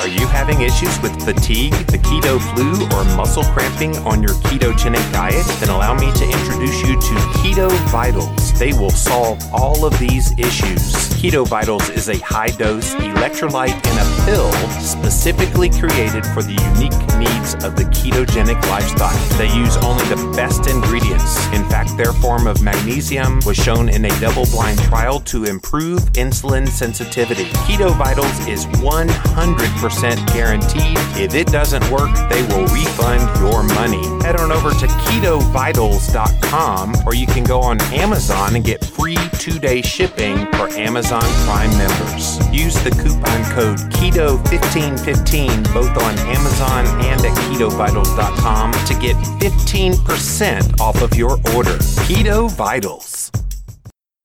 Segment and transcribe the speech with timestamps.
[0.00, 5.12] Are you having issues with fatigue, the keto flu, or muscle cramping on your ketogenic
[5.12, 5.44] diet?
[5.60, 8.58] Then allow me to introduce you to Keto Vitals.
[8.58, 11.09] They will solve all of these issues.
[11.20, 14.50] Keto Vitals is a high dose electrolyte in a pill
[14.80, 19.14] specifically created for the unique needs of the ketogenic lifestyle.
[19.36, 21.36] They use only the best ingredients.
[21.48, 26.00] In fact, their form of magnesium was shown in a double blind trial to improve
[26.14, 27.44] insulin sensitivity.
[27.68, 30.96] Keto Vitals is 100% guaranteed.
[31.20, 34.02] If it doesn't work, they will refund your money.
[34.24, 39.58] Head on over to ketovitals.com or you can go on Amazon and get free two
[39.58, 42.38] day shipping for Amazon Prime members.
[42.52, 51.02] Use the coupon code KETO1515 both on Amazon and at ketovitals.com to get 15% off
[51.02, 51.76] of your order.
[52.06, 53.32] Keto Vitals.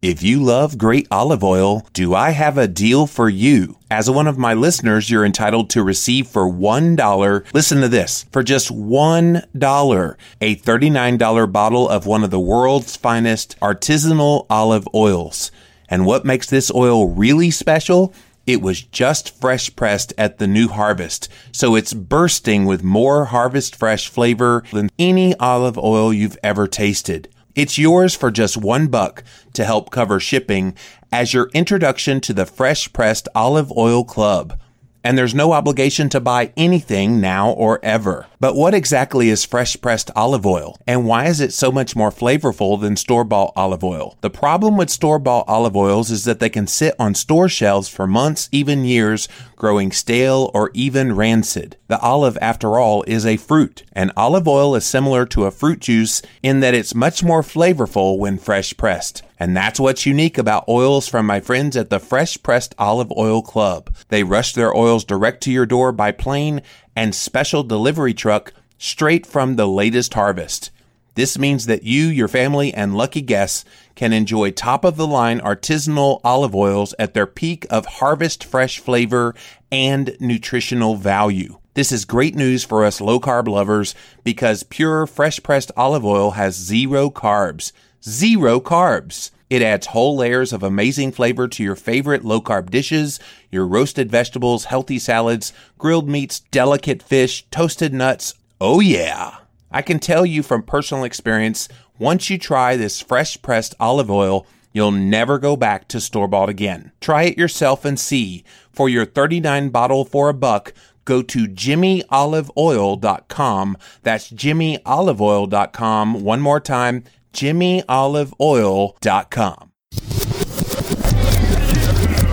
[0.03, 3.79] If you love great olive oil, do I have a deal for you?
[3.89, 7.53] As one of my listeners, you're entitled to receive for $1.
[7.55, 8.27] Listen to this.
[8.31, 15.49] For just $1, a $39 bottle of one of the world's finest artisanal olive oils.
[15.89, 18.13] And what makes this oil really special?
[18.47, 23.75] It was just fresh pressed at the new harvest, so it's bursting with more harvest
[23.75, 27.27] fresh flavor than any olive oil you've ever tasted.
[27.55, 30.75] It's yours for just one buck to help cover shipping
[31.11, 34.59] as your introduction to the Fresh Pressed Olive Oil Club.
[35.05, 38.25] And there's no obligation to buy anything now or ever.
[38.39, 40.79] But what exactly is fresh pressed olive oil?
[40.87, 44.17] And why is it so much more flavorful than store bought olive oil?
[44.21, 47.87] The problem with store bought olive oils is that they can sit on store shelves
[47.87, 51.77] for months, even years, growing stale or even rancid.
[51.87, 55.81] The olive, after all, is a fruit, and olive oil is similar to a fruit
[55.81, 59.21] juice in that it's much more flavorful when fresh pressed.
[59.39, 63.41] And that's what's unique about oils from my friends at the Fresh Pressed Olive Oil
[63.41, 63.93] Club.
[64.07, 66.61] They rush their oils direct to your door by plane
[66.95, 70.71] and special delivery truck straight from the latest harvest.
[71.15, 73.63] This means that you, your family, and lucky guests
[73.95, 78.79] can enjoy top of the line artisanal olive oils at their peak of harvest fresh
[78.79, 79.33] flavor
[79.71, 81.57] and nutritional value.
[81.73, 86.31] This is great news for us low carb lovers because pure fresh pressed olive oil
[86.31, 87.71] has zero carbs.
[88.07, 89.31] Zero carbs.
[89.49, 93.19] It adds whole layers of amazing flavor to your favorite low carb dishes,
[93.51, 98.35] your roasted vegetables, healthy salads, grilled meats, delicate fish, toasted nuts.
[98.61, 99.37] Oh yeah.
[99.71, 101.67] I can tell you from personal experience,
[101.97, 106.49] once you try this fresh pressed olive oil, you'll never go back to store bought
[106.49, 106.91] again.
[107.01, 108.43] Try it yourself and see.
[108.71, 110.73] For your 39 bottle for a buck,
[111.05, 113.77] go to jimmyoliveoil.com.
[114.03, 116.23] That's jimmyoliveoil.com.
[116.23, 117.03] One more time,
[117.35, 119.71] jimmyoliveoil.com.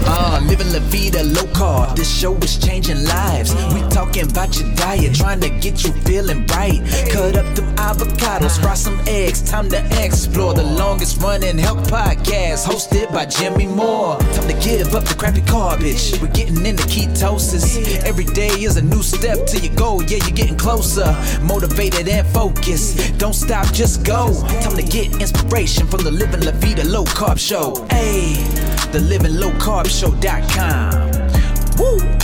[0.05, 1.97] Uh, living La Vida low carb.
[1.97, 3.55] This show is changing lives.
[3.75, 6.81] We talking about your diet, trying to get you feeling right.
[7.11, 8.99] Cut up them avocados, fry some
[9.32, 9.43] eggs.
[9.43, 14.19] Time to explore the longest running health podcast, hosted by Jimmy Moore.
[14.19, 16.20] Time to give up the crappy garbage.
[16.20, 18.03] We're getting into ketosis.
[18.04, 20.03] Every day is a new step to your goal.
[20.03, 23.19] Yeah, you're getting closer, motivated and focused.
[23.19, 24.32] Don't stop, just go.
[24.62, 27.87] Time to get inspiration from the Living La Vida Low Carb Show.
[27.91, 28.34] Hey,
[28.92, 31.12] the Living Low Carb Show.com.
[31.78, 32.22] Woo!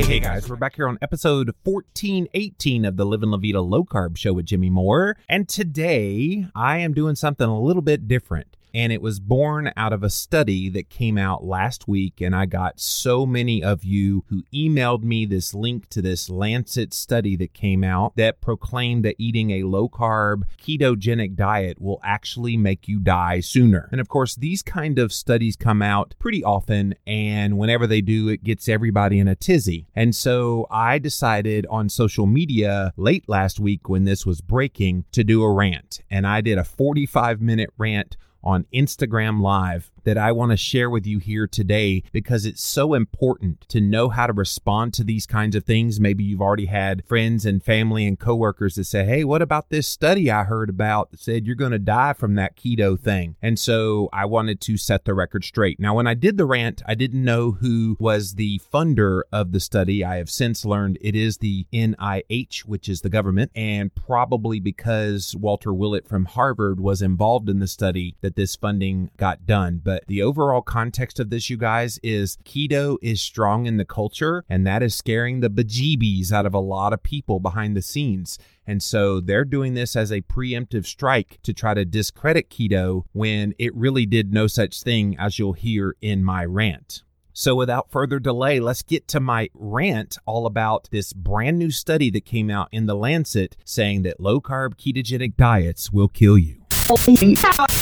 [0.00, 3.84] Hey, hey guys, we're back here on episode 1418 of the Living La Vida Low
[3.84, 5.18] Carb Show with Jimmy Moore.
[5.28, 8.56] And today I am doing something a little bit different.
[8.74, 12.20] And it was born out of a study that came out last week.
[12.20, 16.94] And I got so many of you who emailed me this link to this Lancet
[16.94, 22.56] study that came out that proclaimed that eating a low carb ketogenic diet will actually
[22.56, 23.88] make you die sooner.
[23.92, 26.94] And of course, these kind of studies come out pretty often.
[27.06, 29.86] And whenever they do, it gets everybody in a tizzy.
[29.94, 35.24] And so I decided on social media late last week when this was breaking to
[35.24, 36.00] do a rant.
[36.10, 40.90] And I did a 45 minute rant on Instagram Live that I want to share
[40.90, 45.26] with you here today because it's so important to know how to respond to these
[45.26, 46.00] kinds of things.
[46.00, 49.86] Maybe you've already had friends and family and coworkers that say, Hey, what about this
[49.86, 53.36] study I heard about that said you're going to die from that keto thing?
[53.42, 55.80] And so I wanted to set the record straight.
[55.80, 59.60] Now, when I did the rant, I didn't know who was the funder of the
[59.60, 60.04] study.
[60.04, 65.34] I have since learned it is the NIH, which is the government, and probably because
[65.36, 69.80] Walter Willett from Harvard was involved in the study that this funding got done.
[70.06, 74.66] The overall context of this, you guys, is keto is strong in the culture, and
[74.66, 78.38] that is scaring the bejeebies out of a lot of people behind the scenes.
[78.66, 83.54] And so they're doing this as a preemptive strike to try to discredit keto when
[83.58, 87.02] it really did no such thing, as you'll hear in my rant.
[87.32, 92.10] So, without further delay, let's get to my rant all about this brand new study
[92.10, 96.60] that came out in The Lancet saying that low carb ketogenic diets will kill you.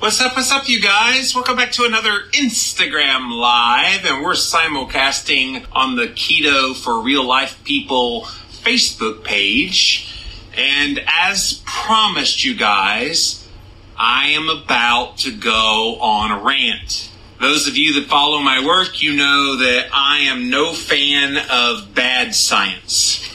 [0.00, 1.34] What's up, what's up, you guys?
[1.34, 7.64] Welcome back to another Instagram Live, and we're simulcasting on the Keto for Real Life
[7.64, 8.22] People
[8.62, 10.24] Facebook page.
[10.56, 13.48] And as promised, you guys,
[13.96, 17.10] I am about to go on a rant.
[17.40, 21.92] Those of you that follow my work, you know that I am no fan of
[21.96, 23.28] bad science.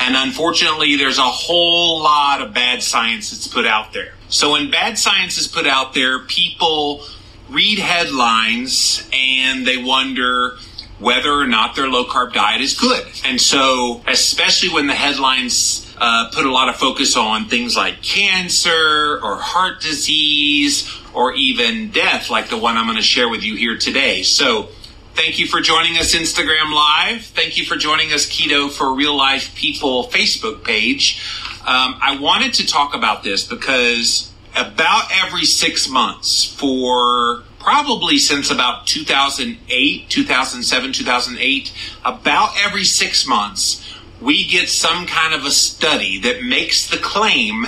[0.00, 4.14] And unfortunately, there's a whole lot of bad science that's put out there.
[4.30, 7.02] So when bad science is put out there, people
[7.50, 10.56] read headlines and they wonder
[11.00, 13.04] whether or not their low carb diet is good.
[13.24, 18.02] And so, especially when the headlines uh, put a lot of focus on things like
[18.02, 23.42] cancer or heart disease or even death, like the one I'm going to share with
[23.42, 24.22] you here today.
[24.22, 24.68] So,
[25.14, 27.22] thank you for joining us, Instagram Live.
[27.24, 31.20] Thank you for joining us, Keto for Real Life People Facebook page.
[31.60, 38.50] Um, I wanted to talk about this because about every six months for probably since
[38.50, 41.72] about 2008, 2007, 2008,
[42.04, 43.86] about every six months,
[44.20, 47.66] we get some kind of a study that makes the claim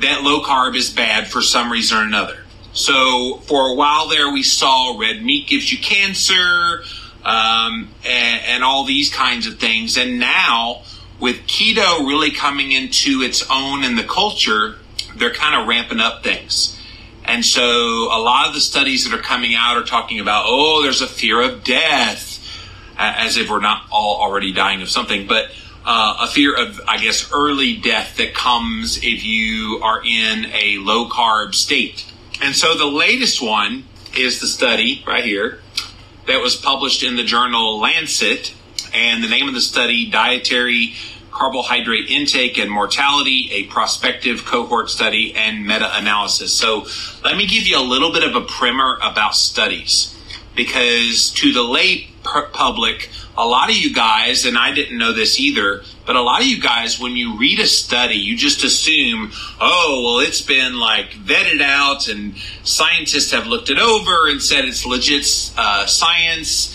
[0.00, 2.44] that low carb is bad for some reason or another.
[2.72, 6.82] So for a while there, we saw red meat gives you cancer,
[7.24, 9.96] um, and, and all these kinds of things.
[9.96, 10.82] And now,
[11.20, 14.76] with keto really coming into its own in the culture,
[15.16, 16.78] they're kind of ramping up things.
[17.24, 20.82] And so a lot of the studies that are coming out are talking about, oh,
[20.82, 22.40] there's a fear of death,
[22.98, 25.50] as if we're not all already dying of something, but
[25.86, 30.78] uh, a fear of, I guess, early death that comes if you are in a
[30.78, 32.06] low carb state.
[32.42, 33.84] And so the latest one
[34.16, 35.60] is the study right here
[36.26, 38.54] that was published in the journal Lancet.
[38.94, 40.94] And the name of the study, Dietary
[41.32, 46.52] Carbohydrate Intake and Mortality, a prospective cohort study and meta analysis.
[46.52, 46.86] So
[47.24, 50.16] let me give you a little bit of a primer about studies
[50.54, 55.40] because to the lay public, a lot of you guys, and I didn't know this
[55.40, 59.32] either, but a lot of you guys, when you read a study, you just assume,
[59.60, 64.64] oh, well, it's been like vetted out and scientists have looked it over and said
[64.64, 65.26] it's legit
[65.56, 66.73] uh, science.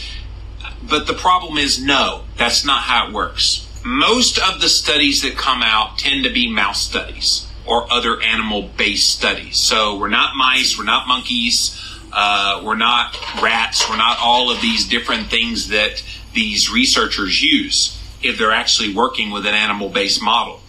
[0.90, 3.68] But the problem is, no, that's not how it works.
[3.86, 8.70] Most of the studies that come out tend to be mouse studies or other animal
[8.76, 9.58] based studies.
[9.58, 11.80] So we're not mice, we're not monkeys,
[12.12, 16.04] uh, we're not rats, we're not all of these different things that
[16.34, 20.60] these researchers use if they're actually working with an animal based model.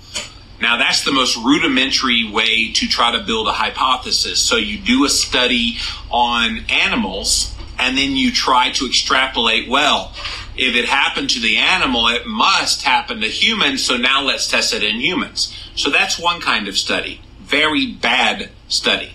[0.61, 4.39] Now, that's the most rudimentary way to try to build a hypothesis.
[4.39, 5.79] So, you do a study
[6.11, 10.13] on animals and then you try to extrapolate well,
[10.57, 13.85] if it happened to the animal, it must happen to humans.
[13.85, 15.55] So, now let's test it in humans.
[15.75, 17.23] So, that's one kind of study.
[17.41, 19.15] Very bad study.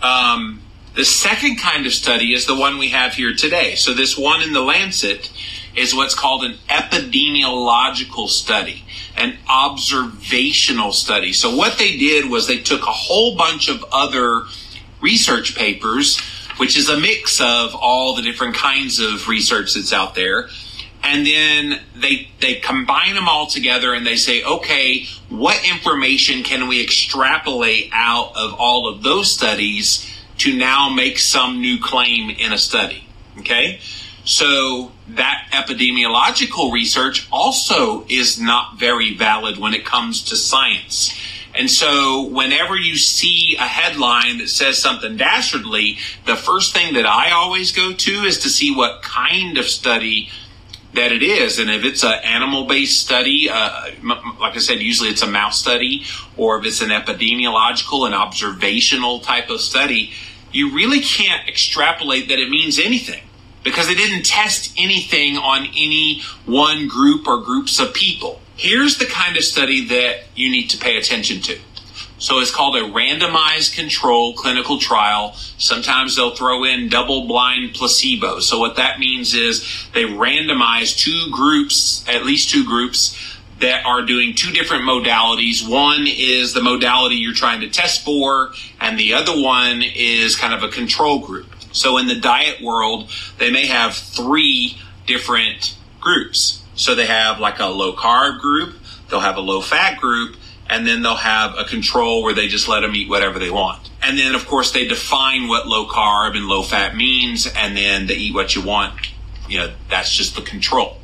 [0.00, 0.62] Um,
[0.94, 3.74] the second kind of study is the one we have here today.
[3.74, 5.30] So, this one in the Lancet
[5.74, 8.84] is what's called an epidemiological study,
[9.16, 11.32] an observational study.
[11.32, 14.42] So, what they did was they took a whole bunch of other
[15.00, 16.20] research papers,
[16.56, 20.48] which is a mix of all the different kinds of research that's out there.
[21.04, 26.68] And then they they combine them all together and they say, okay, what information can
[26.68, 32.52] we extrapolate out of all of those studies to now make some new claim in
[32.52, 33.08] a study?
[33.38, 33.80] Okay.
[34.24, 41.12] So that epidemiological research also is not very valid when it comes to science.
[41.54, 47.06] And so whenever you see a headline that says something dastardly, the first thing that
[47.06, 50.30] I always go to is to see what kind of study
[50.94, 51.58] that it is.
[51.58, 53.90] And if it's an animal based study, uh,
[54.40, 56.04] like I said, usually it's a mouse study,
[56.36, 60.12] or if it's an epidemiological and observational type of study,
[60.52, 63.22] you really can't extrapolate that it means anything
[63.64, 68.41] because they didn't test anything on any one group or groups of people.
[68.56, 71.58] Here's the kind of study that you need to pay attention to.
[72.18, 75.32] So it's called a randomized control clinical trial.
[75.58, 78.38] Sometimes they'll throw in double blind placebo.
[78.38, 83.18] So what that means is they randomize two groups, at least two groups
[83.58, 85.68] that are doing two different modalities.
[85.68, 90.54] One is the modality you're trying to test for, and the other one is kind
[90.54, 91.46] of a control group.
[91.72, 96.61] So in the diet world, they may have three different groups.
[96.74, 98.76] So they have like a low carb group,
[99.08, 100.36] they'll have a low fat group,
[100.68, 103.90] and then they'll have a control where they just let them eat whatever they want.
[104.02, 108.06] And then, of course, they define what low carb and low fat means, and then
[108.06, 108.94] they eat what you want.
[109.48, 110.98] You know, that's just the control.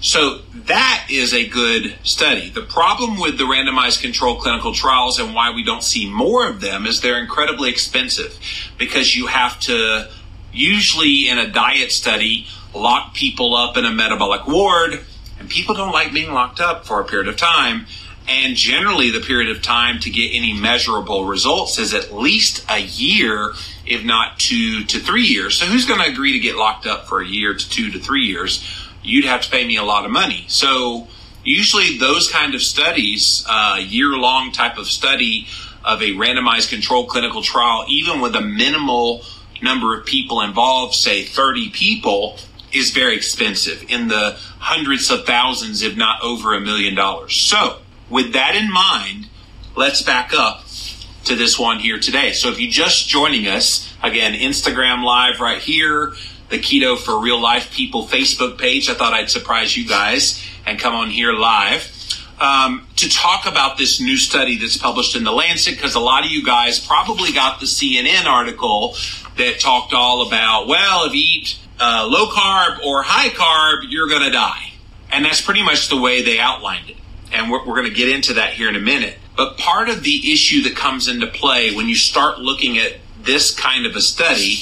[0.00, 2.50] So that is a good study.
[2.50, 6.60] The problem with the randomized control clinical trials and why we don't see more of
[6.60, 8.38] them is they're incredibly expensive
[8.76, 10.10] because you have to
[10.52, 15.04] usually in a diet study lock people up in a metabolic ward
[15.38, 17.86] and people don't like being locked up for a period of time.
[18.26, 22.78] And generally, the period of time to get any measurable results is at least a
[22.78, 23.52] year,
[23.84, 25.58] if not two to three years.
[25.58, 27.98] So, who's going to agree to get locked up for a year to two to
[27.98, 28.64] three years?
[29.02, 30.46] You'd have to pay me a lot of money.
[30.48, 31.06] So,
[31.44, 35.46] usually, those kind of studies, uh, year long type of study
[35.84, 39.22] of a randomized controlled clinical trial, even with a minimal
[39.60, 42.38] number of people involved, say 30 people,
[42.74, 47.34] is very expensive in the hundreds of thousands, if not over a million dollars.
[47.34, 47.78] So,
[48.10, 49.28] with that in mind,
[49.76, 50.64] let's back up
[51.24, 52.32] to this one here today.
[52.32, 56.14] So, if you're just joining us, again, Instagram Live right here,
[56.50, 58.88] the Keto for Real Life People Facebook page.
[58.88, 61.90] I thought I'd surprise you guys and come on here live.
[62.40, 66.24] Um, to talk about this new study that's published in the Lancet, because a lot
[66.24, 68.96] of you guys probably got the CNN article
[69.36, 74.08] that talked all about, well, if you eat uh, low carb or high carb, you're
[74.08, 74.72] going to die.
[75.10, 76.96] And that's pretty much the way they outlined it.
[77.32, 79.18] And we're, we're going to get into that here in a minute.
[79.36, 83.54] But part of the issue that comes into play when you start looking at this
[83.54, 84.58] kind of a study,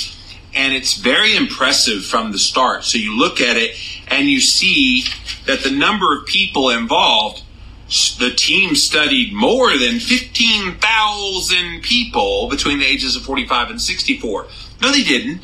[0.55, 2.85] and it's very impressive from the start.
[2.85, 3.77] So you look at it
[4.09, 5.05] and you see
[5.47, 7.43] that the number of people involved,
[8.19, 14.47] the team studied more than 15,000 people between the ages of 45 and 64.
[14.81, 15.43] No, they didn't.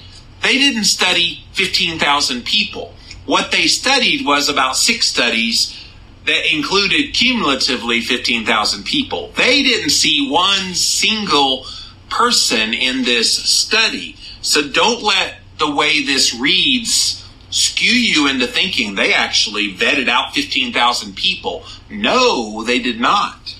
[0.48, 2.94] They didn't study 15,000 people.
[3.26, 5.78] What they studied was about six studies
[6.24, 9.30] that included cumulatively 15,000 people.
[9.36, 11.66] They didn't see one single
[12.08, 14.16] person in this study.
[14.40, 20.32] So don't let the way this reads skew you into thinking they actually vetted out
[20.32, 21.62] 15,000 people.
[21.90, 23.54] No, they did not.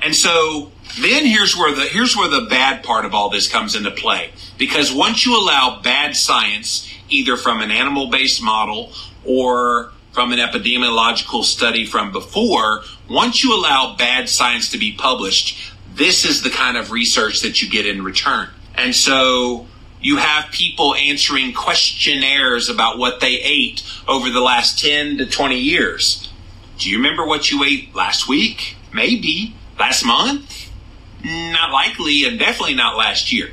[0.00, 0.70] And so
[1.00, 4.30] then here's where the here's where the bad part of all this comes into play.
[4.60, 8.92] Because once you allow bad science, either from an animal-based model
[9.24, 15.72] or from an epidemiological study from before, once you allow bad science to be published,
[15.94, 18.50] this is the kind of research that you get in return.
[18.74, 19.66] And so
[20.02, 25.58] you have people answering questionnaires about what they ate over the last 10 to 20
[25.58, 26.30] years.
[26.76, 28.76] Do you remember what you ate last week?
[28.92, 29.54] Maybe.
[29.78, 30.70] Last month?
[31.24, 33.52] Not likely, and definitely not last year.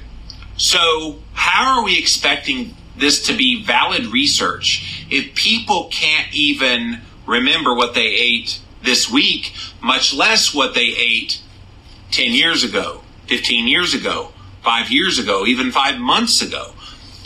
[0.57, 7.75] So, how are we expecting this to be valid research if people can't even remember
[7.75, 11.41] what they ate this week, much less what they ate
[12.11, 14.31] 10 years ago, 15 years ago,
[14.63, 16.73] five years ago, even five months ago?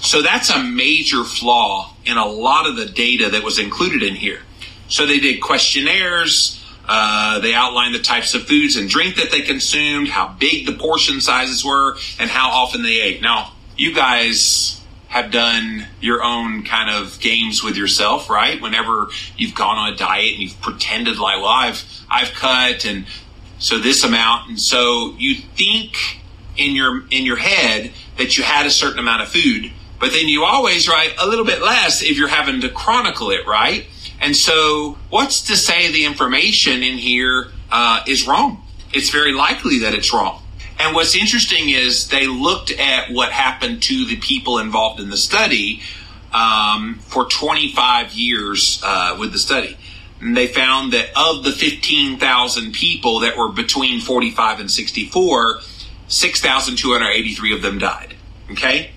[0.01, 4.15] So that's a major flaw in a lot of the data that was included in
[4.15, 4.41] here.
[4.89, 6.61] So they did questionnaires.
[6.93, 10.74] Uh, they outlined the types of foods and drink that they consumed, how big the
[10.74, 13.21] portion sizes were, and how often they ate.
[13.21, 18.62] Now, you guys have done your own kind of games with yourself, right?
[18.62, 19.07] Whenever
[19.38, 23.05] you've gone on a diet and you've pretended like, well, I've I've cut and
[23.57, 25.95] so this amount, and so you think
[26.57, 30.27] in your in your head that you had a certain amount of food, but then
[30.27, 33.86] you always write a little bit less if you're having to chronicle it, right?
[34.22, 38.63] And so, what's to say the information in here uh, is wrong?
[38.94, 40.44] It's very likely that it's wrong.
[40.80, 45.18] And what's interesting is they looked at what happened to the people involved in the
[45.18, 45.82] study
[46.34, 49.75] um, for 25 years uh, with the study.
[50.20, 55.60] And they found that of the 15,000 people that were between 45 and 64,
[56.08, 58.16] 6,283 of them died.
[58.51, 58.92] Okay?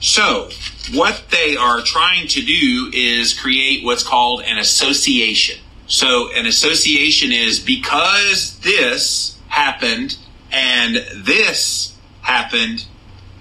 [0.00, 0.50] So,
[0.92, 5.58] what they are trying to do is create what's called an association.
[5.86, 10.16] So, an association is because this happened,
[10.52, 12.86] and this happened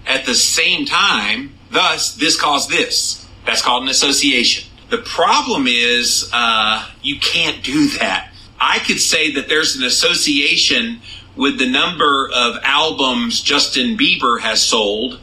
[0.08, 1.54] at the same time.
[1.70, 3.28] Thus, this caused this.
[3.46, 4.70] That's called an association.
[4.90, 8.32] The problem is uh, you can't do that.
[8.60, 11.02] I could say that there's an association
[11.36, 15.20] with the number of albums Justin Bieber has sold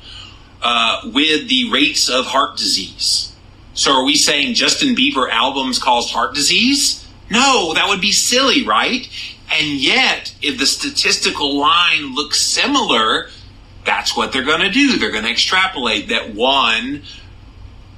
[0.63, 3.33] uh, with the rates of heart disease.
[3.75, 7.07] So, are we saying Justin Bieber albums caused heart disease?
[7.31, 9.09] No, that would be silly, right?
[9.53, 13.29] And yet, if the statistical line looks similar,
[13.85, 14.99] that's what they're going to do.
[14.99, 17.03] They're going to extrapolate that one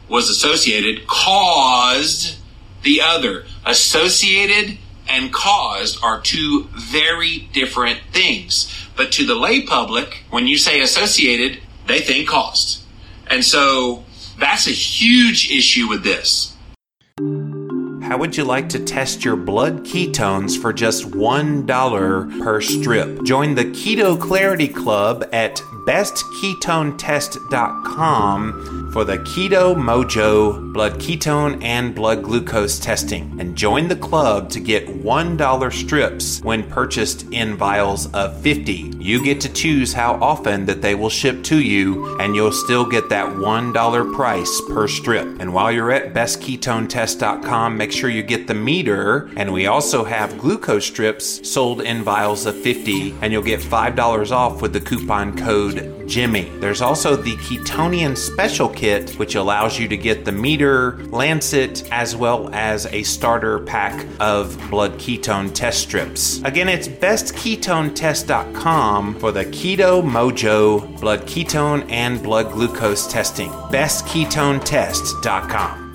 [0.08, 2.38] was associated, caused
[2.82, 3.44] the other.
[3.64, 8.72] Associated, and caused are two very different things.
[8.96, 12.82] But to the lay public, when you say associated, they think cost.
[13.26, 14.04] And so
[14.38, 16.54] that's a huge issue with this.
[18.02, 23.22] How would you like to test your blood ketones for just $1 per strip?
[23.24, 32.22] Join the Keto Clarity Club at bestketonetest.com for the Keto Mojo blood ketone and blood
[32.22, 33.40] glucose testing.
[33.40, 38.92] And join the club to get $1 strips when purchased in vials of 50.
[38.98, 42.84] You get to choose how often that they will ship to you, and you'll still
[42.84, 45.26] get that $1 price per strip.
[45.40, 49.30] And while you're at bestketonetest.com, make sure you get the meter.
[49.36, 54.30] And we also have glucose strips sold in vials of 50, and you'll get $5
[54.32, 56.50] off with the coupon code Jimmy.
[56.60, 58.87] There's also the Ketonian Special Kit,
[59.18, 64.58] which allows you to get the meter, lancet, as well as a starter pack of
[64.70, 66.40] blood ketone test strips.
[66.44, 73.50] Again, it's bestketonetest.com for the Keto Mojo blood ketone and blood glucose testing.
[73.50, 75.87] Bestketonetest.com.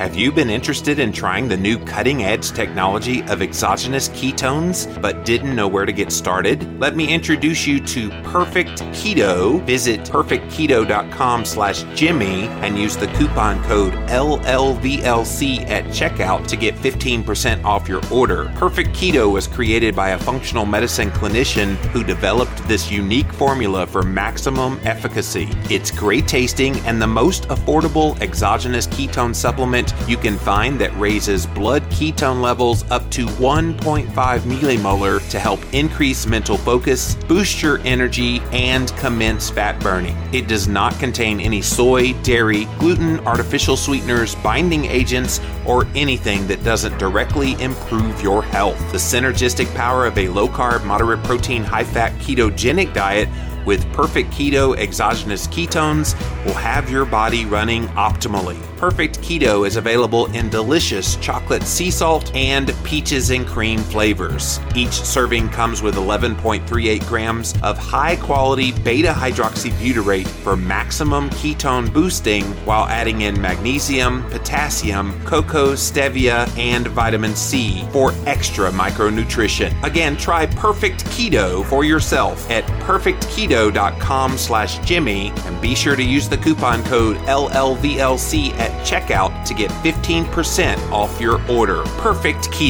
[0.00, 5.26] Have you been interested in trying the new cutting edge technology of exogenous ketones but
[5.26, 6.80] didn't know where to get started?
[6.80, 9.62] Let me introduce you to Perfect Keto.
[9.66, 17.62] Visit perfectketo.com slash Jimmy and use the coupon code LLVLC at checkout to get 15%
[17.62, 18.50] off your order.
[18.54, 24.02] Perfect Keto was created by a functional medicine clinician who developed this unique formula for
[24.02, 25.46] maximum efficacy.
[25.68, 31.46] It's great tasting and the most affordable exogenous ketone supplement you can find that raises
[31.46, 34.06] blood ketone levels up to 1.5
[34.40, 40.16] millimolar to help increase mental focus, boost your energy, and commence fat burning.
[40.32, 46.64] It does not contain any soy, dairy, gluten, artificial sweeteners, binding agents, or anything that
[46.64, 48.78] doesn't directly improve your health.
[48.92, 53.28] The synergistic power of a low carb, moderate protein, high fat ketogenic diet
[53.66, 56.14] with perfect keto exogenous ketones
[56.44, 58.60] will have your body running optimally.
[58.76, 64.60] Perfect Keto is available in delicious chocolate sea salt and peaches and cream flavors.
[64.74, 72.44] Each serving comes with 11.38 grams of high quality beta hydroxybutyrate for maximum ketone boosting
[72.64, 79.70] while adding in magnesium, potassium, cocoa, stevia, and vitamin C for extra micronutrition.
[79.82, 86.28] Again, try Perfect Keto for yourself at perfectketo.com slash Jimmy and be sure to use
[86.28, 91.82] the coupon code LLVLC at checkout to get 15% off your order.
[91.98, 92.69] Perfect Keto.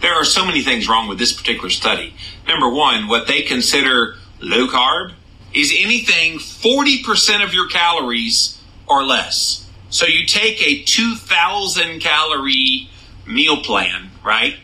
[0.00, 2.14] There are so many things wrong with this particular study.
[2.46, 5.12] Number one, what they consider low carb
[5.52, 9.68] is anything 40% of your calories or less.
[9.90, 12.88] So you take a 2,000 calorie
[13.26, 14.56] meal plan, right?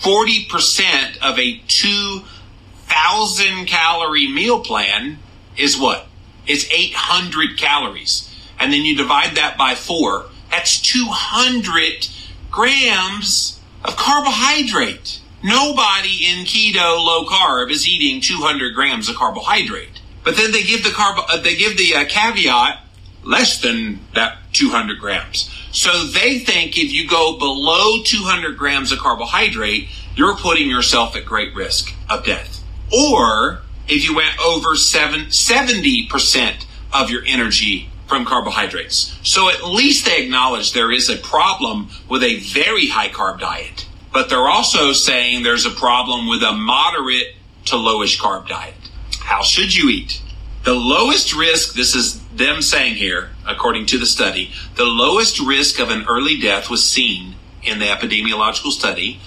[0.00, 5.18] 40% of a 2,000 calorie meal plan
[5.56, 6.06] is what?
[6.46, 8.28] It's 800 calories.
[8.58, 10.26] And then you divide that by four.
[10.50, 12.08] That's 200
[12.52, 15.20] grams of carbohydrate.
[15.42, 20.00] Nobody in keto low carb is eating 200 grams of carbohydrate.
[20.22, 22.78] But then they give the carb, uh, they give the uh, caveat
[23.24, 25.50] less than that 200 grams.
[25.72, 31.24] So they think if you go below 200 grams of carbohydrate, you're putting yourself at
[31.24, 32.62] great risk of death.
[32.92, 39.18] Or if you went over seven, 70% of your energy from carbohydrates.
[39.22, 43.86] So at least they acknowledge there is a problem with a very high carb diet.
[44.12, 48.74] But they're also saying there's a problem with a moderate to lowish carb diet.
[49.20, 50.20] How should you eat?
[50.64, 55.80] The lowest risk, this is them saying here, according to the study, the lowest risk
[55.80, 59.20] of an early death was seen in the epidemiological study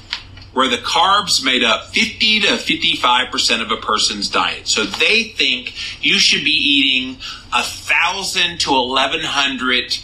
[0.55, 4.69] where the carbs made up 50 to 55% of a person's diet.
[4.69, 7.17] So they think you should be eating
[7.53, 9.97] a thousand to 1100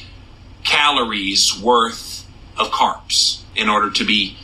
[0.65, 4.35] calories worth of carbs in order to be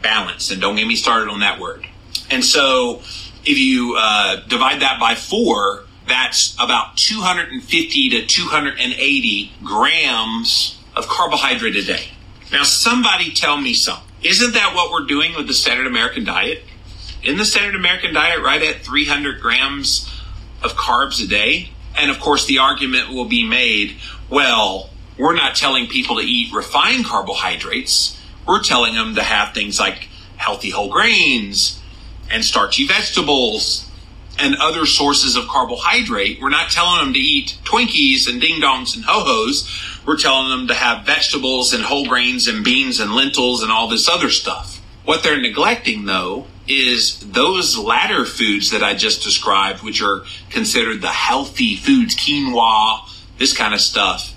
[0.00, 0.52] balanced.
[0.52, 1.84] And don't get me started on that word.
[2.30, 3.00] And so
[3.44, 11.74] if you uh, divide that by four, that's about 250 to 280 grams of carbohydrate
[11.74, 12.04] a day.
[12.52, 14.07] Now, somebody tell me something.
[14.22, 16.64] Isn't that what we're doing with the standard American diet?
[17.22, 20.10] In the standard American diet, right at 300 grams
[20.62, 21.70] of carbs a day?
[21.96, 23.96] And of course, the argument will be made
[24.30, 28.20] well, we're not telling people to eat refined carbohydrates.
[28.46, 31.80] We're telling them to have things like healthy whole grains
[32.30, 33.88] and starchy vegetables
[34.38, 36.40] and other sources of carbohydrate.
[36.40, 39.97] We're not telling them to eat Twinkies and ding dongs and ho hos.
[40.08, 43.88] We're telling them to have vegetables and whole grains and beans and lentils and all
[43.88, 44.80] this other stuff.
[45.04, 51.02] What they're neglecting, though, is those latter foods that I just described, which are considered
[51.02, 54.34] the healthy foods, quinoa, this kind of stuff.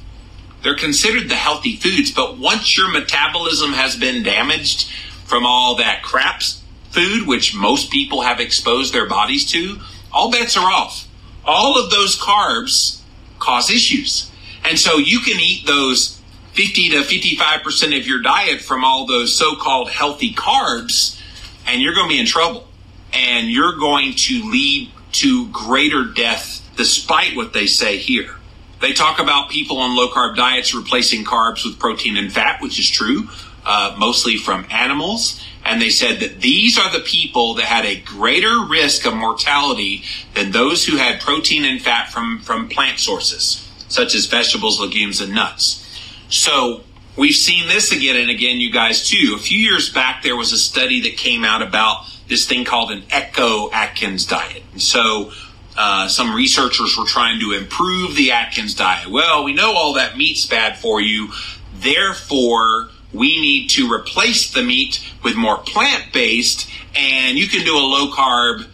[0.61, 4.91] They're considered the healthy foods, but once your metabolism has been damaged
[5.23, 6.43] from all that crap
[6.89, 9.79] food, which most people have exposed their bodies to,
[10.11, 11.07] all bets are off.
[11.45, 12.99] All of those carbs
[13.39, 14.30] cause issues.
[14.63, 16.21] And so you can eat those
[16.53, 21.19] 50 to 55% of your diet from all those so called healthy carbs,
[21.65, 22.67] and you're going to be in trouble.
[23.13, 28.35] And you're going to lead to greater death despite what they say here.
[28.81, 32.79] They talk about people on low carb diets replacing carbs with protein and fat, which
[32.79, 33.29] is true,
[33.65, 35.43] uh, mostly from animals.
[35.63, 40.03] And they said that these are the people that had a greater risk of mortality
[40.33, 45.19] than those who had protein and fat from, from plant sources, such as vegetables, legumes,
[45.21, 45.85] and nuts.
[46.29, 46.81] So
[47.17, 49.35] we've seen this again and again, you guys, too.
[49.35, 52.91] A few years back, there was a study that came out about this thing called
[52.91, 54.63] an Eco-Atkins diet.
[54.71, 55.31] And So
[55.77, 59.09] uh, some researchers were trying to improve the Atkins diet.
[59.09, 61.33] Well, we know all that meat's bad for you.
[61.75, 67.75] Therefore, we need to replace the meat with more plant based, and you can do
[67.75, 68.67] a low carb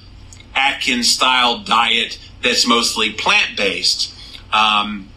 [0.53, 4.13] Atkins style diet that's mostly plant based
[4.53, 5.09] um,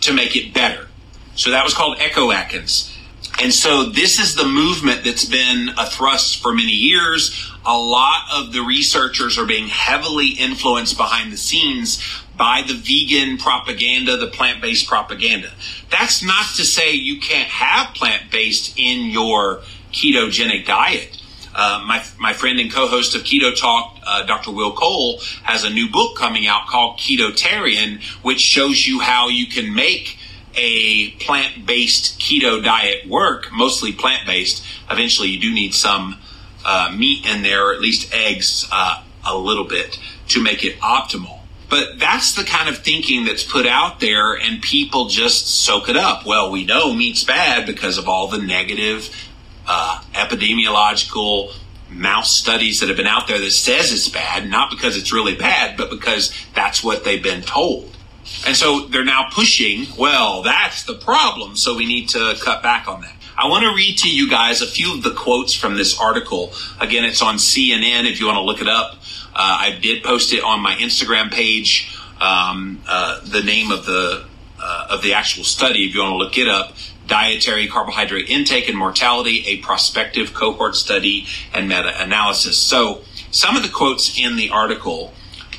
[0.00, 0.88] to make it better.
[1.34, 2.92] So that was called Eco-Atkins.
[3.42, 7.50] And so this is the movement that's been a thrust for many years.
[7.66, 12.02] A lot of the researchers are being heavily influenced behind the scenes
[12.38, 15.50] by the vegan propaganda, the plant based propaganda.
[15.90, 19.62] That's not to say you can't have plant based in your
[19.92, 21.15] ketogenic diet.
[21.58, 24.52] Uh, my, my friend and co-host of Keto Talk, uh, Dr.
[24.52, 29.46] Will Cole, has a new book coming out called Ketotarian, which shows you how you
[29.46, 30.18] can make
[30.54, 34.62] a plant-based keto diet work, mostly plant-based.
[34.90, 36.18] Eventually, you do need some
[36.66, 40.78] uh, meat in there, or at least eggs, uh, a little bit to make it
[40.80, 41.40] optimal.
[41.68, 45.96] But that's the kind of thinking that's put out there, and people just soak it
[45.96, 46.24] up.
[46.24, 49.10] Well, we know meat's bad because of all the negative
[49.66, 51.52] uh, epidemiological
[51.88, 55.34] mouse studies that have been out there that says it's bad, not because it's really
[55.34, 57.96] bad, but because that's what they've been told.
[58.46, 62.88] And so they're now pushing, well, that's the problem, so we need to cut back
[62.88, 63.12] on that.
[63.38, 66.52] I want to read to you guys a few of the quotes from this article.
[66.80, 68.94] Again, it's on CNN if you want to look it up.
[69.34, 71.94] Uh, I did post it on my Instagram page.
[72.18, 74.24] Um, uh, the name of the
[74.58, 76.72] uh, of the actual study, if you want to look it up,
[77.06, 82.58] dietary carbohydrate intake and mortality, a prospective cohort study and meta-analysis.
[82.58, 85.12] So, some of the quotes in the article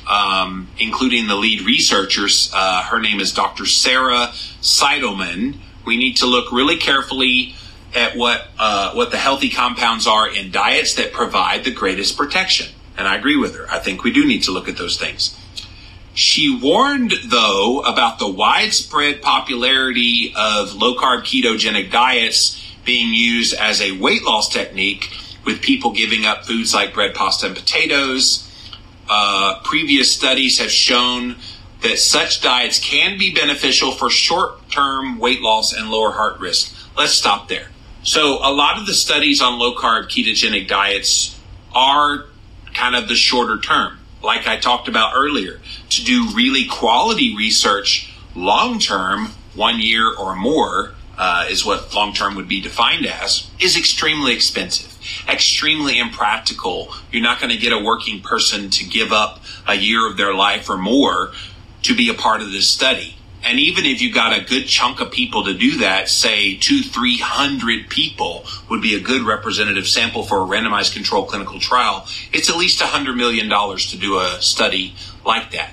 [0.08, 2.50] um, including the lead researchers.
[2.54, 3.66] Uh, her name is Dr.
[3.66, 4.30] Sara
[4.62, 5.58] Seidelmann.
[5.84, 7.54] We need to look really carefully
[7.94, 12.72] at what uh, what the healthy compounds are in diets that provide the greatest protection.
[12.96, 13.70] And I agree with her.
[13.70, 15.38] I think we do need to look at those things.
[16.18, 23.80] She warned, though, about the widespread popularity of low carb ketogenic diets being used as
[23.80, 25.12] a weight loss technique,
[25.44, 28.50] with people giving up foods like bread, pasta, and potatoes,
[29.08, 31.36] uh, previous studies have shown
[31.82, 36.74] that such diets can be beneficial for short term weight loss and lower heart risk.
[36.96, 37.68] Let's stop there.
[38.02, 41.38] So, a lot of the studies on low carb ketogenic diets
[41.72, 42.24] are
[42.74, 45.60] kind of the shorter term, like I talked about earlier.
[45.90, 52.12] To do really quality research long term, one year or more, uh, is what long
[52.12, 54.98] term would be defined as, is extremely expensive
[55.28, 56.92] extremely impractical.
[57.12, 60.34] You're not going to get a working person to give up a year of their
[60.34, 61.32] life or more
[61.82, 63.14] to be a part of this study.
[63.44, 66.82] And even if you got a good chunk of people to do that, say two,
[66.82, 72.06] three hundred people would be a good representative sample for a randomized controlled clinical trial.
[72.32, 75.70] It's at least a hundred million dollars to do a study like that.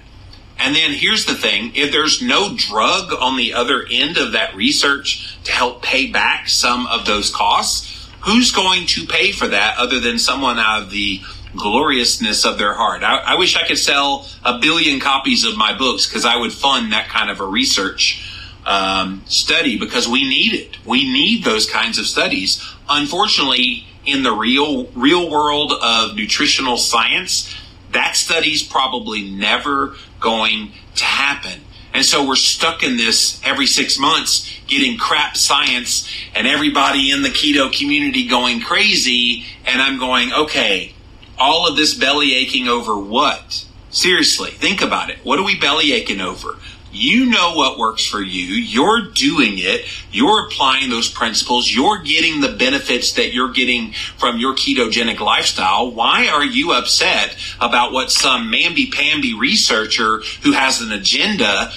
[0.58, 4.56] And then here's the thing if there's no drug on the other end of that
[4.56, 9.78] research to help pay back some of those costs, who's going to pay for that
[9.78, 11.22] other than someone out of the
[11.56, 13.04] gloriousness of their heart?
[13.04, 16.54] I, I wish I could sell a billion copies of my books because I would
[16.54, 18.32] fund that kind of a research
[18.66, 20.86] um, study because we need it.
[20.86, 22.62] We need those kinds of studies.
[22.90, 27.54] Unfortunately, in the real real world of nutritional science,
[27.96, 31.62] that study's probably never going to happen.
[31.94, 37.22] And so we're stuck in this every six months getting crap science and everybody in
[37.22, 39.46] the keto community going crazy.
[39.66, 40.94] And I'm going, okay,
[41.40, 43.66] all of this belly aching over what?
[43.92, 45.20] Seriously, think about it.
[45.24, 46.58] What are we belly aching over?
[46.96, 48.46] You know what works for you.
[48.56, 49.86] You're doing it.
[50.12, 51.72] You're applying those principles.
[51.72, 55.92] You're getting the benefits that you're getting from your ketogenic lifestyle.
[55.92, 61.72] Why are you upset about what some mamby-pamby researcher who has an agenda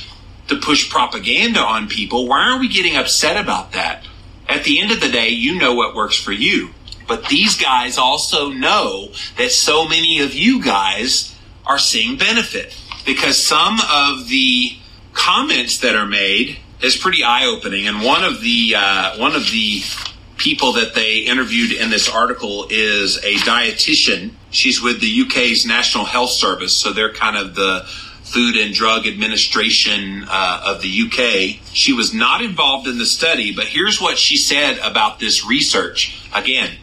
[0.47, 2.27] to push propaganda on people?
[2.27, 4.05] Why are we getting upset about that?
[4.49, 6.71] At the end of the day, you know what works for you.
[7.07, 11.35] But these guys also know that so many of you guys
[11.67, 14.79] are seeing benefit because some of the
[15.19, 17.89] comments that are made is pretty eye opening.
[17.89, 19.83] And one of the uh, one of the
[20.37, 24.31] people that they interviewed in this article is a dietitian.
[24.51, 27.83] She's with the UK's National Health Service, so they're kind of the
[28.23, 31.61] Food and Drug Administration uh, of the UK.
[31.73, 36.23] She was not involved in the study, but here's what she said about this research.
[36.35, 36.77] Again,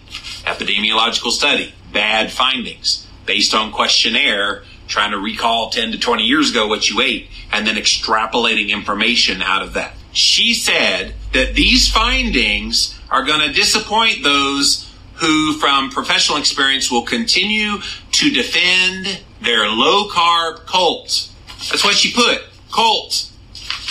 [0.43, 6.67] epidemiological study, bad findings based on questionnaire trying to recall 10 to 20 years ago
[6.67, 9.93] what you ate and then extrapolating information out of that.
[10.11, 17.03] She said that these findings are going to disappoint those who, from professional experience, will
[17.03, 17.79] continue
[18.11, 21.29] to defend their low carb cult.
[21.69, 23.31] That's what she put cult.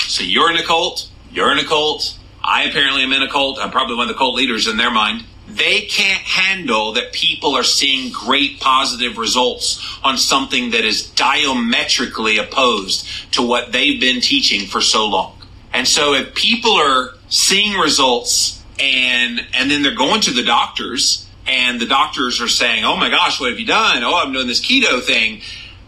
[0.08, 2.18] So you're in a cult, you're in a cult.
[2.42, 3.58] I apparently am in a cult.
[3.58, 5.24] I'm probably one of the cult leaders in their mind
[5.56, 12.38] they can't handle that people are seeing great positive results on something that is diametrically
[12.38, 15.38] opposed to what they've been teaching for so long.
[15.72, 21.28] And so if people are seeing results and and then they're going to the doctors
[21.46, 24.02] and the doctors are saying, "Oh my gosh, what have you done?
[24.02, 25.40] Oh, I'm doing this keto thing."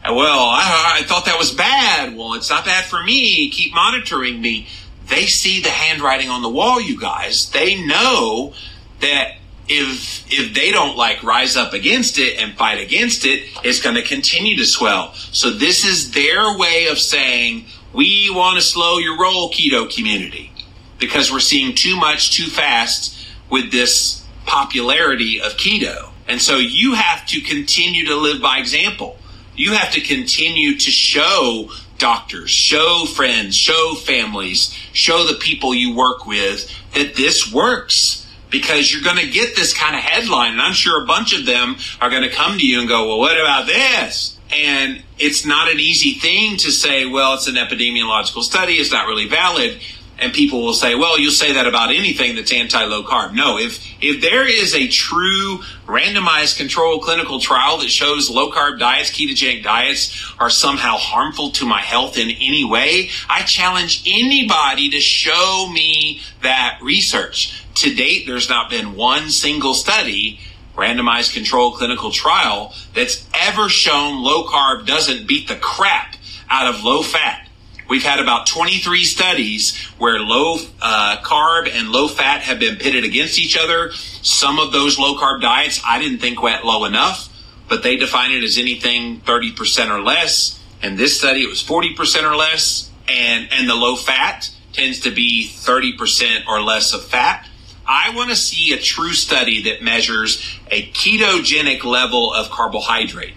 [0.05, 2.17] Well, I, I thought that was bad.
[2.17, 3.51] Well, it's not bad for me.
[3.51, 4.69] Keep monitoring me.
[5.09, 7.51] They see the handwriting on the wall, you guys.
[7.51, 8.55] They know
[9.01, 9.37] that
[9.69, 13.97] if if they don't like rise up against it and fight against it, it's going
[13.97, 15.13] to continue to swell.
[15.15, 20.53] So this is their way of saying we want to slow your roll, keto community,
[20.99, 26.11] because we're seeing too much too fast with this popularity of keto.
[26.29, 29.17] And so you have to continue to live by example.
[29.55, 35.95] You have to continue to show doctors, show friends, show families, show the people you
[35.97, 40.53] work with that this works because you're going to get this kind of headline.
[40.53, 43.09] And I'm sure a bunch of them are going to come to you and go,
[43.09, 44.39] well, what about this?
[44.53, 48.75] And it's not an easy thing to say, well, it's an epidemiological study.
[48.75, 49.81] It's not really valid.
[50.19, 53.35] And people will say, well, you'll say that about anything that's anti low carb.
[53.35, 58.79] No, if, if there is a true randomized controlled clinical trial that shows low carb
[58.79, 64.89] diets, ketogenic diets are somehow harmful to my health in any way, I challenge anybody
[64.91, 67.66] to show me that research.
[67.77, 70.41] To date, there's not been one single study
[70.77, 76.17] randomized controlled clinical trial that's ever shown low carb doesn't beat the crap
[76.49, 77.49] out of low fat.
[77.89, 83.05] We've had about 23 studies where low uh, carb and low fat have been pitted
[83.05, 83.93] against each other.
[83.93, 87.29] Some of those low carb diets I didn't think went low enough,
[87.69, 90.63] but they define it as anything 30% or less.
[90.83, 92.91] In this study, it was 40% or less.
[93.09, 97.47] And, and the low fat tends to be 30% or less of fat.
[97.87, 103.35] I want to see a true study that measures a ketogenic level of carbohydrate.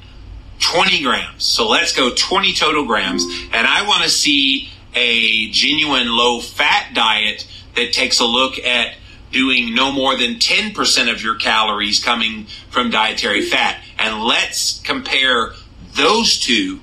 [0.60, 1.46] 20 grams.
[1.46, 3.24] So let's go 20 total grams.
[3.54, 8.96] And I want to see a genuine low fat diet that takes a look at
[9.32, 13.82] doing no more than 10% of your calories coming from dietary fat.
[13.98, 15.54] And let's compare
[15.96, 16.80] those two.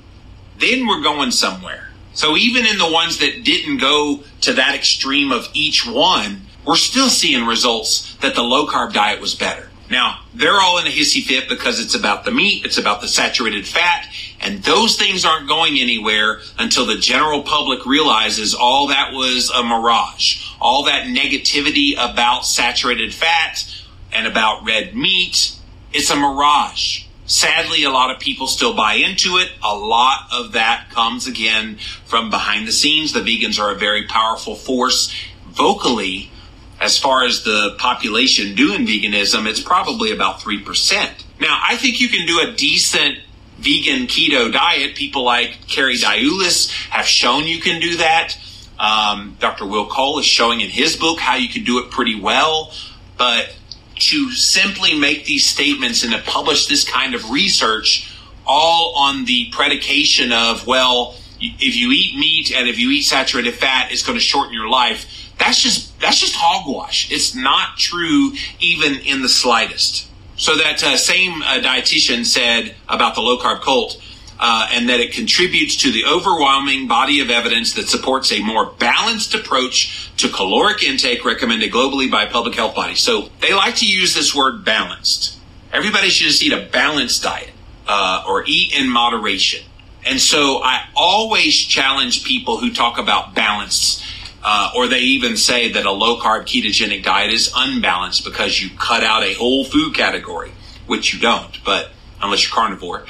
[0.59, 1.89] Then we're going somewhere.
[2.15, 6.77] So even in the ones that didn't go to that extreme of each one, we're
[6.77, 9.71] still seeing results that the low carb diet was better.
[9.89, 13.09] Now, they're all in a hissy fit because it's about the meat, it's about the
[13.09, 14.07] saturated fat,
[14.41, 19.63] and those things aren't going anywhere until the general public realizes all that was a
[19.63, 20.45] mirage.
[20.61, 23.65] All that negativity about saturated fat
[24.13, 25.57] and about red meat,
[25.93, 27.05] it's a mirage.
[27.27, 29.51] Sadly, a lot of people still buy into it.
[29.63, 33.13] A lot of that comes again from behind the scenes.
[33.13, 35.15] The vegans are a very powerful force
[35.47, 36.31] vocally
[36.81, 41.25] as far as the population doing veganism, it's probably about 3%.
[41.41, 43.19] Now, I think you can do a decent
[43.59, 44.95] vegan keto diet.
[44.95, 48.37] People like Carrie Diulus have shown you can do that.
[48.79, 49.65] Um, Dr.
[49.65, 52.73] Will Cole is showing in his book how you can do it pretty well.
[53.17, 53.57] But
[53.97, 58.13] to simply make these statements and to publish this kind of research
[58.47, 63.55] all on the predication of, well, if you eat meat and if you eat saturated
[63.55, 67.11] fat, it's going to shorten your life that's just that's just hogwash.
[67.11, 70.09] It's not true even in the slightest.
[70.37, 74.01] So that uh, same uh, dietitian said about the low carb cult,
[74.39, 78.67] uh, and that it contributes to the overwhelming body of evidence that supports a more
[78.67, 83.01] balanced approach to caloric intake recommended globally by public health bodies.
[83.01, 85.39] So they like to use this word balanced.
[85.73, 87.51] Everybody should just eat a balanced diet
[87.87, 89.65] uh, or eat in moderation.
[90.05, 94.03] And so I always challenge people who talk about balance,
[94.43, 98.71] uh, or they even say that a low carb ketogenic diet is unbalanced because you
[98.79, 100.53] cut out a whole food category,
[100.87, 101.91] which you don't, but
[102.23, 103.05] unless you're carnivore.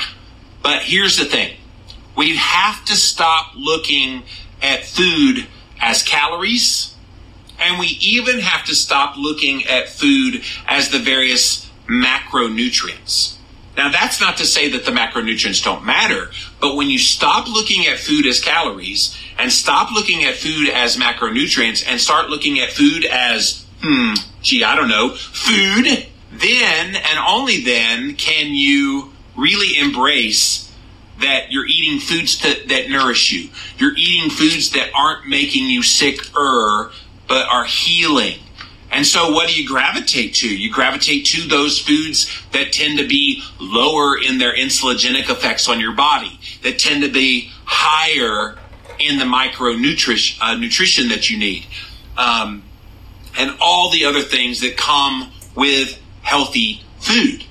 [0.62, 1.56] But here's the thing
[2.16, 4.22] we have to stop looking
[4.62, 5.46] at food
[5.80, 6.94] as calories,
[7.60, 13.36] and we even have to stop looking at food as the various macronutrients.
[13.76, 17.86] Now, that's not to say that the macronutrients don't matter, but when you stop looking
[17.86, 22.70] at food as calories and stop looking at food as macronutrients and start looking at
[22.70, 25.87] food as, hmm, gee, I don't know, food,
[26.33, 30.72] then and only then can you really embrace
[31.20, 33.49] that you're eating foods that, that nourish you.
[33.79, 36.90] You're eating foods that aren't making you sicker,
[37.27, 38.38] but are healing
[38.90, 40.49] and so what do you gravitate to?
[40.49, 45.81] You gravitate to those foods that tend to be lower in their insulinogenic effects on
[45.81, 48.59] your body, that tend to be higher
[48.98, 51.66] in the micronutrition uh, nutrition that you need,
[52.16, 52.62] um,
[53.38, 57.44] and all the other things that come with healthy food.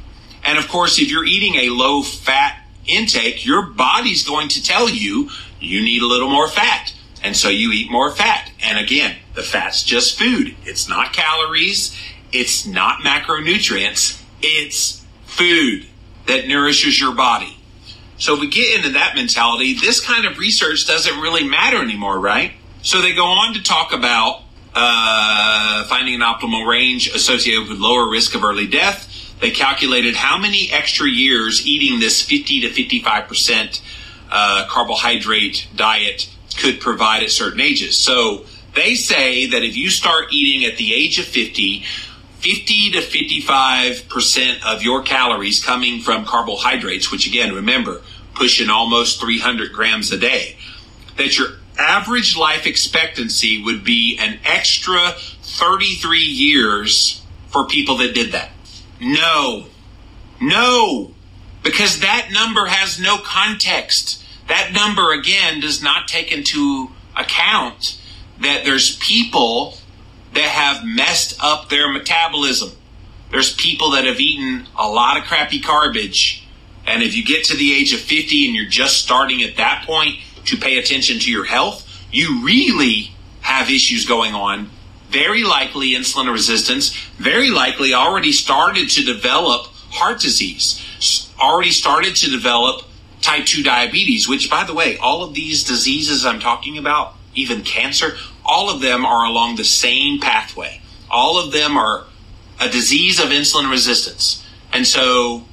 [0.43, 4.89] And of course, if you're eating a low fat intake, your body's going to tell
[4.89, 5.29] you
[5.59, 6.93] you need a little more fat.
[7.23, 8.51] And so you eat more fat.
[8.61, 10.55] And again, the fat's just food.
[10.63, 11.97] It's not calories.
[12.31, 14.21] It's not macronutrients.
[14.41, 15.87] It's food
[16.27, 17.57] that nourishes your body.
[18.17, 22.19] So if we get into that mentality, this kind of research doesn't really matter anymore,
[22.19, 22.53] right?
[22.81, 24.41] So they go on to talk about
[24.73, 29.11] uh, finding an optimal range associated with lower risk of early death.
[29.41, 33.81] They calculated how many extra years eating this 50 to 55 percent
[34.31, 37.97] uh, carbohydrate diet could provide at certain ages.
[37.97, 41.83] So they say that if you start eating at the age of 50,
[42.45, 48.03] 50 to 55% of your calories coming from carbohydrates, which again, remember,
[48.35, 50.55] pushing almost 300 grams a day,
[51.17, 51.47] that your
[51.79, 58.51] average life expectancy would be an extra 33 years for people that did that.
[59.01, 59.65] No,
[60.39, 61.15] no,
[61.63, 64.23] because that number has no context.
[64.47, 67.99] That number, again, does not take into account
[68.39, 69.79] that there's people
[70.35, 72.71] that have messed up their metabolism.
[73.31, 76.47] There's people that have eaten a lot of crappy garbage.
[76.85, 79.85] And if you get to the age of 50 and you're just starting at that
[79.85, 84.69] point to pay attention to your health, you really have issues going on.
[85.09, 90.85] Very likely insulin resistance, very likely already started to develop heart disease,
[91.39, 92.85] already started to develop
[93.21, 97.63] type 2 diabetes, which, by the way, all of these diseases I'm talking about, even
[97.63, 100.81] cancer, all of them are along the same pathway.
[101.09, 102.05] All of them are
[102.59, 104.45] a disease of insulin resistance.
[104.71, 105.43] And so,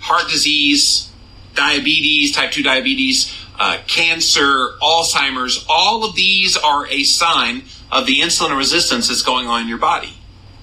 [0.00, 1.10] heart disease,
[1.54, 8.20] diabetes, type 2 diabetes, uh, cancer, Alzheimer's, all of these are a sign of the
[8.20, 10.14] insulin resistance that's going on in your body.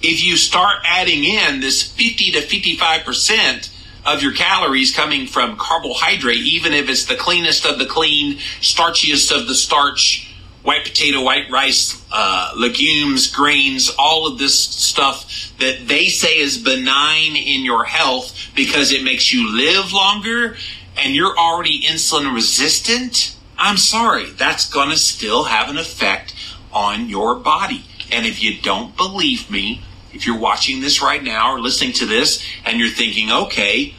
[0.01, 3.71] If you start adding in this 50 to 55 percent
[4.05, 9.35] of your calories coming from carbohydrate, even if it's the cleanest of the clean, starchiest
[9.37, 10.26] of the starch,
[10.67, 16.57] white potato, white rice, uh, legumes, grains, all of this stuff that they say is
[16.57, 20.57] benign in your health because it makes you live longer
[20.97, 23.33] and you're already insulin resistant.
[23.57, 26.35] I'm sorry, that's going to still have an effect
[26.73, 27.85] on your body.
[28.11, 32.05] And if you don't believe me, if you're watching this right now or listening to
[32.05, 33.95] this and you're thinking, okay,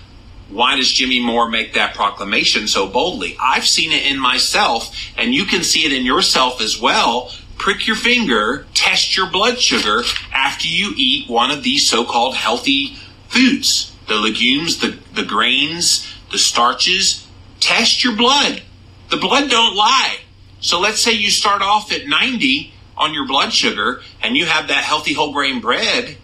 [0.50, 3.36] why does Jimmy Moore make that proclamation so boldly?
[3.40, 7.32] I've seen it in myself, and you can see it in yourself as well.
[7.58, 12.34] Prick your finger, test your blood sugar after you eat one of these so called
[12.34, 12.96] healthy
[13.28, 17.26] foods the legumes, the, the grains, the starches.
[17.60, 18.62] Test your blood.
[19.10, 20.16] The blood don't lie.
[20.60, 24.68] So let's say you start off at 90 on your blood sugar and you have
[24.68, 26.16] that healthy whole grain bread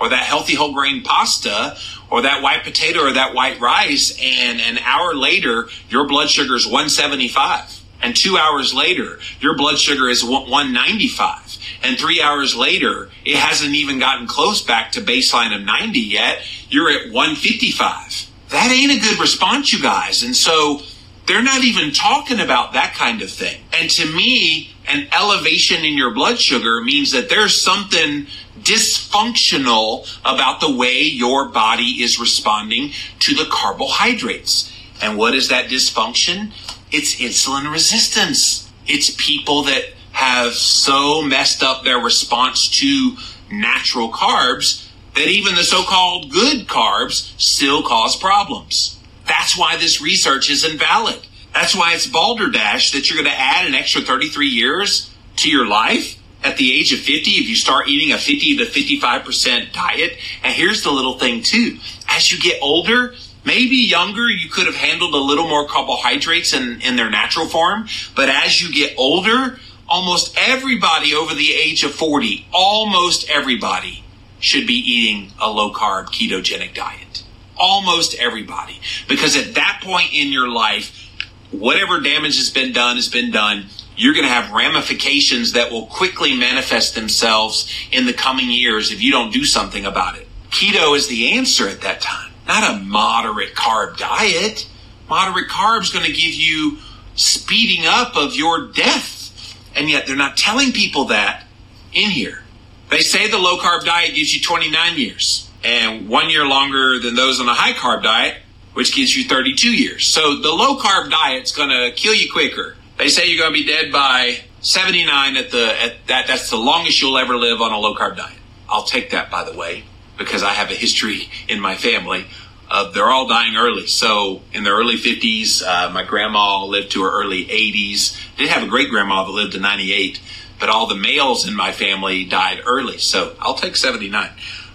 [0.00, 1.76] or that healthy whole grain pasta
[2.10, 6.54] or that white potato or that white rice and an hour later your blood sugar
[6.54, 13.10] is 175 and two hours later your blood sugar is 195 and three hours later
[13.24, 16.42] it hasn't even gotten close back to baseline of 90 yet.
[16.68, 20.22] You're at 155 that ain't a good response you guys.
[20.22, 20.80] And so
[21.26, 23.60] they're not even talking about that kind of thing.
[23.72, 28.26] And to me an elevation in your blood sugar means that there's something
[28.64, 34.72] dysfunctional about the way your body is responding to the carbohydrates.
[35.02, 36.52] And what is that dysfunction?
[36.90, 38.70] It's insulin resistance.
[38.86, 43.16] It's people that have so messed up their response to
[43.50, 48.98] natural carbs that even the so-called good carbs still cause problems.
[49.26, 51.26] That's why this research is invalid.
[51.52, 55.66] That's why it's balderdash that you're going to add an extra 33 years to your
[55.66, 60.18] life at the age of 50 if you start eating a 50 to 55% diet.
[60.42, 61.78] And here's the little thing too.
[62.08, 63.14] As you get older,
[63.44, 67.88] maybe younger, you could have handled a little more carbohydrates in, in their natural form.
[68.14, 74.04] But as you get older, almost everybody over the age of 40, almost everybody
[74.38, 77.24] should be eating a low carb ketogenic diet.
[77.56, 78.80] Almost everybody.
[79.08, 81.08] Because at that point in your life,
[81.50, 83.66] whatever damage has been done has been done.
[83.96, 89.02] You're going to have ramifications that will quickly manifest themselves in the coming years if
[89.02, 90.26] you don't do something about it.
[90.50, 94.68] Keto is the answer at that time, not a moderate carb diet.
[95.08, 96.78] Moderate carbs going to give you
[97.14, 99.56] speeding up of your death.
[99.76, 101.44] And yet they're not telling people that
[101.92, 102.42] in here.
[102.90, 107.14] They say the low carb diet gives you 29 years and one year longer than
[107.14, 108.36] those on a high carb diet
[108.74, 110.04] which gives you 32 years.
[110.04, 112.76] So the low carb diet's going to kill you quicker.
[112.96, 116.56] They say you're going to be dead by 79 at the at that that's the
[116.56, 118.38] longest you'll ever live on a low carb diet.
[118.68, 119.84] I'll take that by the way
[120.16, 122.26] because I have a history in my family
[122.70, 123.86] of they're all dying early.
[123.86, 128.18] So in their early 50s, uh, my grandma lived to her early 80s.
[128.36, 130.20] Did have a great grandma that lived to 98,
[130.58, 132.98] but all the males in my family died early.
[132.98, 134.30] So I'll take 79.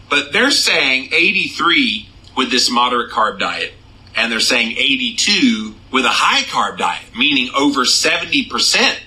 [0.09, 3.73] But they're saying 83 with this moderate carb diet
[4.15, 8.99] and they're saying 82 with a high carb diet, meaning over 70%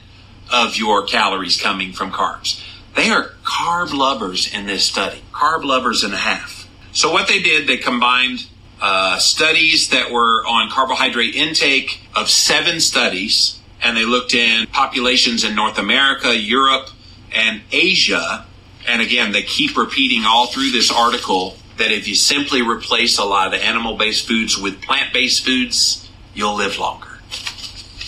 [0.53, 2.63] of your calories coming from carbs.
[2.95, 6.69] They are carb lovers in this study, carb lovers and a half.
[6.93, 8.47] So what they did, they combined
[8.81, 15.45] uh, studies that were on carbohydrate intake of seven studies, and they looked in populations
[15.45, 16.91] in North America, Europe,
[17.35, 18.45] and Asia.
[18.87, 23.25] And again, they keep repeating all through this article that if you simply replace a
[23.25, 27.09] lot of the animal based foods with plant based foods, you'll live longer.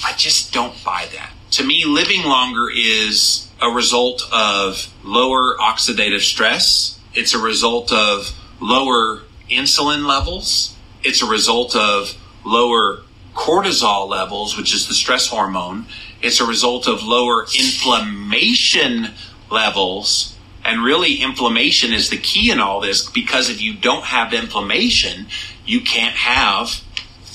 [0.05, 1.33] I just don't buy that.
[1.53, 6.99] To me, living longer is a result of lower oxidative stress.
[7.15, 10.77] It's a result of lower insulin levels.
[11.03, 13.03] It's a result of lower
[13.35, 15.87] cortisol levels, which is the stress hormone.
[16.23, 19.11] It's a result of lower inflammation
[19.51, 20.34] levels,
[20.65, 25.27] and really, inflammation is the key in all this because if you don't have inflammation,
[25.67, 26.83] you can't have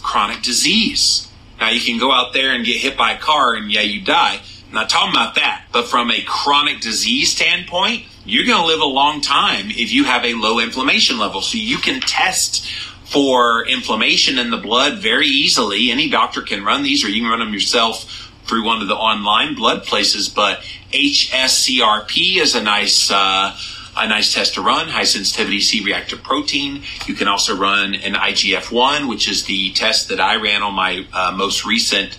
[0.01, 1.27] chronic disease.
[1.59, 4.01] Now, you can go out there and get hit by a car and yeah, you
[4.01, 4.41] die.
[4.67, 5.65] I'm not talking about that.
[5.71, 10.05] But from a chronic disease standpoint, you're going to live a long time if you
[10.05, 11.41] have a low inflammation level.
[11.41, 12.67] So you can test
[13.05, 15.91] for inflammation in the blood very easily.
[15.91, 18.95] Any doctor can run these, or you can run them yourself through one of the
[18.95, 23.55] online blood places, but HSCRP is a nice uh,
[23.97, 26.83] a nice test to run, high sensitivity C reactive protein.
[27.05, 30.73] You can also run an IGF 1, which is the test that I ran on
[30.73, 32.17] my uh, most recent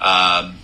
[0.00, 0.56] um,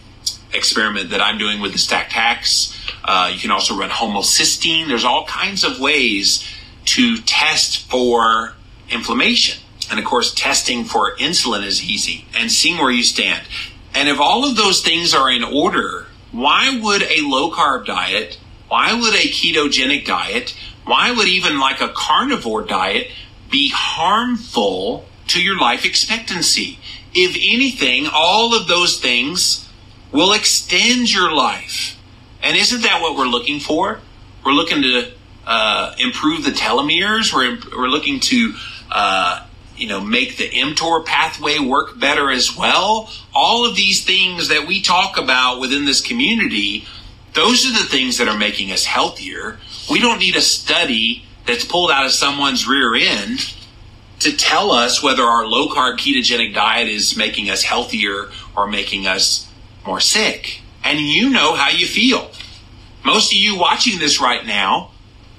[0.53, 2.77] experiment that I'm doing with the Stacked Hacks.
[3.03, 4.89] Uh, you can also run homocysteine.
[4.89, 6.47] There's all kinds of ways
[6.87, 8.55] to test for
[8.91, 9.63] inflammation.
[9.91, 13.47] And of course, testing for insulin is easy and seeing where you stand.
[13.95, 18.39] And if all of those things are in order, why would a low carb diet,
[18.69, 20.55] why would a ketogenic diet,
[20.85, 23.11] why would even like a carnivore diet
[23.51, 26.79] be harmful to your life expectancy?
[27.15, 29.69] If anything, all of those things
[30.13, 31.99] will extend your life.
[32.43, 34.01] And isn't that what we're looking for?
[34.45, 35.13] We're looking to
[35.47, 37.35] uh, improve the telomeres.
[37.35, 38.55] We're, we're looking to
[38.91, 39.47] uh,
[39.79, 43.11] you know, make the mTOR pathway work better as well.
[43.35, 46.87] All of these things that we talk about within this community,
[47.35, 49.59] those are the things that are making us healthier.
[49.91, 53.55] We don't need a study that's pulled out of someone's rear end
[54.21, 59.07] to tell us whether our low carb ketogenic diet is making us healthier or making
[59.07, 59.49] us
[59.87, 60.61] more sick.
[60.85, 62.31] And you know how you feel.
[63.05, 64.91] Most of you watching this right now,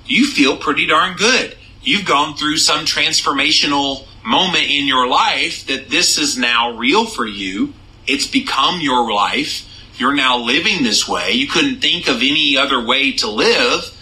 [0.05, 1.55] you feel pretty darn good.
[1.81, 7.25] You've gone through some transformational moment in your life that this is now real for
[7.25, 7.73] you.
[8.07, 9.65] It's become your life.
[9.97, 11.31] You're now living this way.
[11.31, 13.95] You couldn't think of any other way to live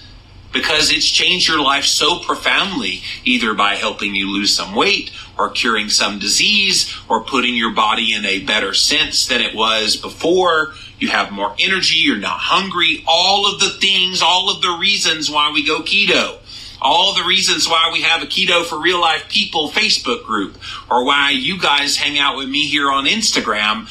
[0.53, 5.49] because it's changed your life so profoundly, either by helping you lose some weight or
[5.49, 10.73] curing some disease or putting your body in a better sense than it was before.
[10.99, 11.97] You have more energy.
[11.97, 13.03] You're not hungry.
[13.07, 16.39] All of the things, all of the reasons why we go keto.
[16.81, 20.57] All the reasons why we have a Keto for Real Life People Facebook group,
[20.89, 23.87] or why you guys hang out with me here on Instagram,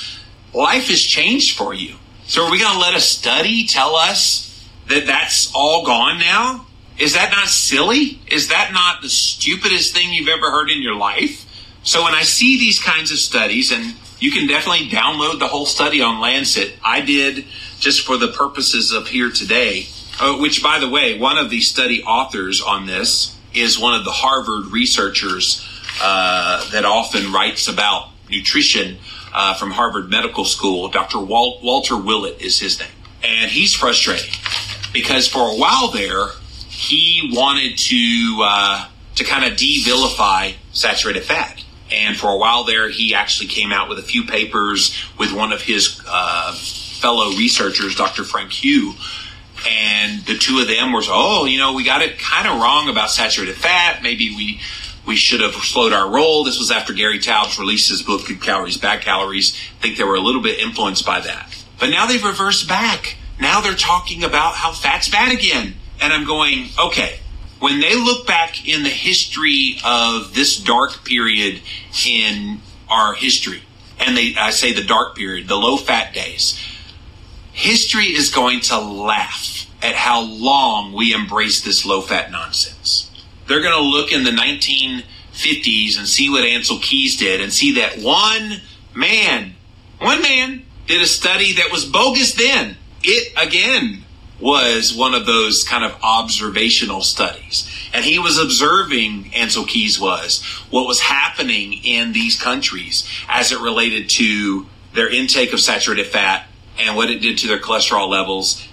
[0.54, 1.96] life has changed for you.
[2.26, 6.66] So are we going to let a study tell us that that's all gone now?
[6.98, 8.20] Is that not silly?
[8.28, 11.44] Is that not the stupidest thing you've ever heard in your life?
[11.82, 15.66] So when I see these kinds of studies, and you can definitely download the whole
[15.66, 17.44] study on Lancet, I did
[17.78, 19.86] just for the purposes of here today,
[20.20, 24.04] uh, which by the way, one of the study authors on this is one of
[24.04, 25.66] the Harvard researchers
[26.02, 28.98] uh, that often writes about nutrition
[29.32, 30.88] uh, from Harvard Medical School.
[30.88, 31.18] Dr.
[31.18, 32.88] Wal- Walter Willett is his name.
[33.22, 34.34] And he's frustrated
[34.92, 36.28] because for a while there,
[36.68, 41.62] he wanted to uh, to kind of de-vilify saturated fat.
[41.90, 45.52] And for a while there, he actually came out with a few papers with one
[45.52, 48.24] of his uh, fellow researchers, Dr.
[48.24, 48.92] Frank Hu.
[49.66, 52.88] And the two of them were, oh, you know, we got it kind of wrong
[52.88, 54.02] about saturated fat.
[54.02, 54.60] Maybe we
[55.06, 56.44] we should have slowed our roll.
[56.44, 59.56] This was after Gary Taubes released his book, Good Calories, Bad Calories.
[59.78, 61.64] I think they were a little bit influenced by that.
[61.78, 63.16] But now they've reversed back.
[63.40, 65.74] Now they're talking about how fat's bad again.
[66.00, 67.20] And I'm going, okay,
[67.60, 71.60] when they look back in the history of this dark period
[72.06, 73.62] in our history,
[73.98, 76.60] and they, I say the dark period, the low fat days,
[77.56, 83.10] history is going to laugh at how long we embrace this low fat nonsense.
[83.48, 87.74] They're going to look in the 1950s and see what Ancel Keys did and see
[87.76, 88.60] that one
[88.94, 89.54] man,
[89.98, 92.76] one man did a study that was bogus then.
[93.02, 94.04] It again
[94.38, 97.70] was one of those kind of observational studies.
[97.94, 103.60] And he was observing, Ancel Keys was, what was happening in these countries as it
[103.60, 106.46] related to their intake of saturated fat
[106.78, 108.66] and what it did to their cholesterol levels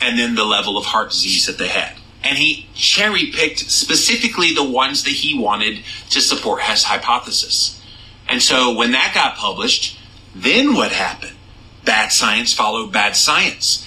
[0.00, 1.96] and then the level of heart disease that they had.
[2.22, 7.80] And he cherry picked specifically the ones that he wanted to support his hypothesis.
[8.28, 9.98] And so when that got published,
[10.34, 11.36] then what happened?
[11.84, 13.86] Bad science followed bad science.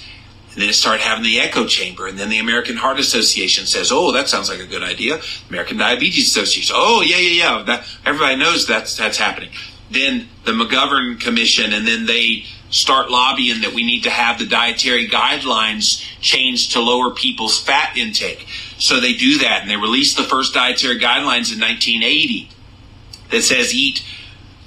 [0.52, 2.06] And then it started having the echo chamber.
[2.06, 5.20] And then the American Heart Association says, oh, that sounds like a good idea.
[5.48, 7.62] American Diabetes Association, oh, yeah, yeah, yeah.
[7.64, 9.50] That, everybody knows that's, that's happening.
[9.90, 14.46] Then the McGovern Commission, and then they start lobbying that we need to have the
[14.46, 18.46] dietary guidelines changed to lower people's fat intake.
[18.78, 22.50] So they do that, and they release the first dietary guidelines in 1980
[23.30, 24.04] that says eat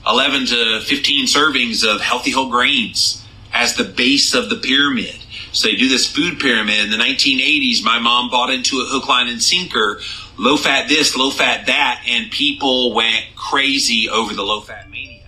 [0.08, 5.16] 11 to 15 servings of healthy whole grains as the base of the pyramid.
[5.52, 6.86] So they do this food pyramid.
[6.86, 9.99] In the 1980s, my mom bought into a hook, line, and sinker.
[10.38, 15.26] Low fat this, low fat that, and people went crazy over the low fat mania.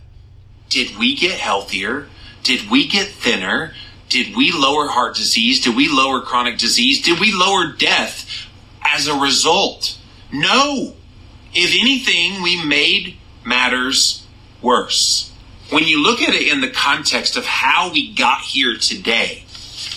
[0.70, 2.08] Did we get healthier?
[2.44, 3.74] Did we get thinner?
[4.10, 5.62] Did we lower heart disease?
[5.62, 7.02] Did we lower chronic disease?
[7.02, 8.30] Did we lower death
[8.86, 9.98] as a result?
[10.32, 10.94] No.
[11.54, 14.26] If anything, we made matters
[14.62, 15.32] worse.
[15.70, 19.46] When you look at it in the context of how we got here today,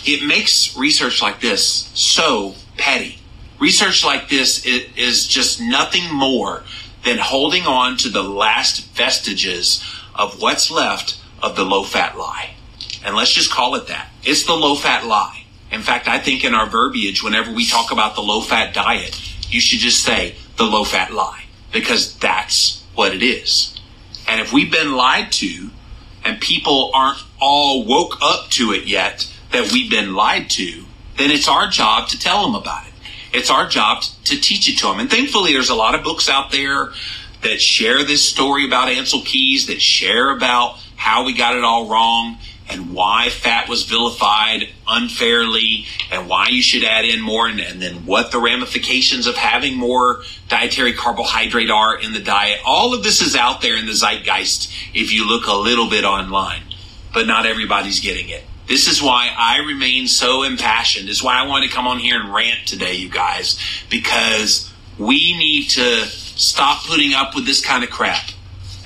[0.05, 3.18] it makes research like this so petty.
[3.59, 6.62] Research like this is just nothing more
[7.05, 9.82] than holding on to the last vestiges
[10.14, 12.55] of what's left of the low fat lie.
[13.05, 14.09] And let's just call it that.
[14.24, 15.45] It's the low fat lie.
[15.70, 19.20] In fact, I think in our verbiage, whenever we talk about the low fat diet,
[19.49, 23.78] you should just say the low fat lie because that's what it is.
[24.28, 25.70] And if we've been lied to
[26.24, 30.84] and people aren't all woke up to it yet that we've been lied to,
[31.16, 32.93] then it's our job to tell them about it.
[33.32, 34.99] It's our job to teach it to them.
[34.99, 36.93] And thankfully, there's a lot of books out there
[37.43, 41.88] that share this story about Ancel Keys, that share about how we got it all
[41.88, 42.38] wrong
[42.68, 47.80] and why fat was vilified unfairly and why you should add in more and, and,
[47.80, 52.59] then what the ramifications of having more dietary carbohydrate are in the diet.
[52.66, 56.05] All of this is out there in the zeitgeist if you look a little bit
[56.05, 56.62] online,
[57.14, 58.42] but not everybody's getting it.
[58.66, 61.09] This is why I remain so impassioned.
[61.09, 64.72] This is why I wanted to come on here and rant today, you guys, because
[64.99, 68.30] we need to stop putting up with this kind of crap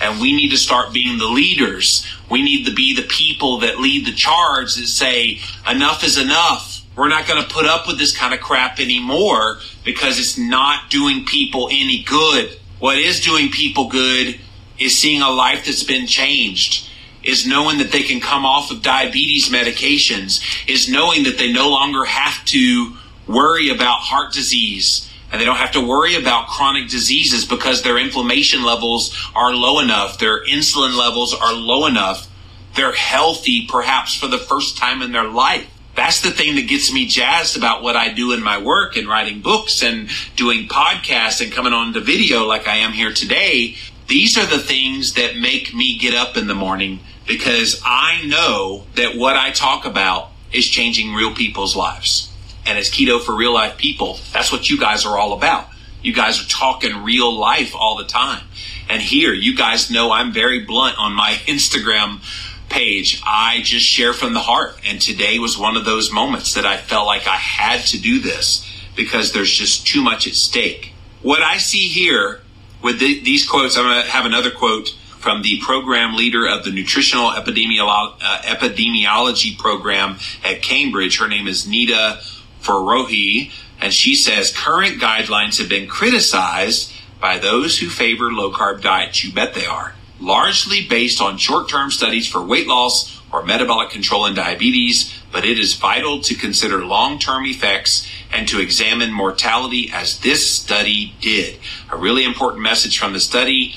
[0.00, 2.06] and we need to start being the leaders.
[2.30, 6.84] We need to be the people that lead the charge that say, enough is enough.
[6.96, 10.90] We're not going to put up with this kind of crap anymore because it's not
[10.90, 12.58] doing people any good.
[12.78, 14.40] What is doing people good
[14.78, 16.88] is seeing a life that's been changed,
[17.22, 21.68] is knowing that they can come off of diabetes medications, is knowing that they no
[21.68, 22.96] longer have to
[23.26, 27.98] worry about heart disease and they don't have to worry about chronic diseases because their
[27.98, 32.28] inflammation levels are low enough, their insulin levels are low enough,
[32.74, 35.68] they're healthy perhaps for the first time in their life.
[35.94, 39.08] That's the thing that gets me jazzed about what I do in my work and
[39.08, 43.76] writing books and doing podcasts and coming on the video like I am here today.
[44.06, 48.84] These are the things that make me get up in the morning because I know
[48.94, 52.29] that what I talk about is changing real people's lives.
[52.66, 55.68] And as keto for real life people, that's what you guys are all about.
[56.02, 58.44] You guys are talking real life all the time.
[58.88, 62.20] And here, you guys know I'm very blunt on my Instagram
[62.68, 63.20] page.
[63.26, 64.80] I just share from the heart.
[64.86, 68.20] And today was one of those moments that I felt like I had to do
[68.20, 70.92] this because there's just too much at stake.
[71.22, 72.40] What I see here
[72.82, 74.88] with the, these quotes, I'm going to have another quote
[75.18, 81.18] from the program leader of the nutritional epidemiolo- uh, epidemiology program at Cambridge.
[81.18, 82.20] Her name is Nita
[82.62, 83.50] Forouhi,
[83.80, 89.24] and she says current guidelines have been criticized by those who favor low carb diets.
[89.24, 89.94] You bet they are.
[90.18, 95.44] Largely based on short term studies for weight loss or metabolic control in diabetes, but
[95.44, 101.14] it is vital to consider long term effects and to examine mortality as this study
[101.20, 101.58] did.
[101.90, 103.74] A really important message from the study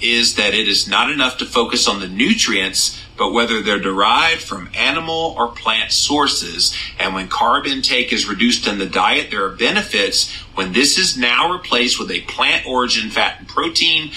[0.00, 4.42] is that it is not enough to focus on the nutrients, but whether they're derived
[4.42, 6.76] from animal or plant sources.
[6.98, 11.16] And when carb intake is reduced in the diet, there are benefits when this is
[11.16, 14.10] now replaced with a plant origin fat and protein,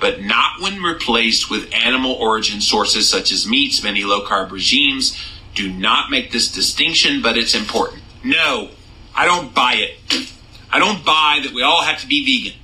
[0.00, 3.82] but not when replaced with animal origin sources such as meats.
[3.82, 5.18] Many low carb regimes
[5.54, 8.02] do not make this distinction, but it's important.
[8.22, 8.70] No,
[9.14, 10.28] I don't buy it.
[10.70, 12.58] I don't buy that we all have to be vegan.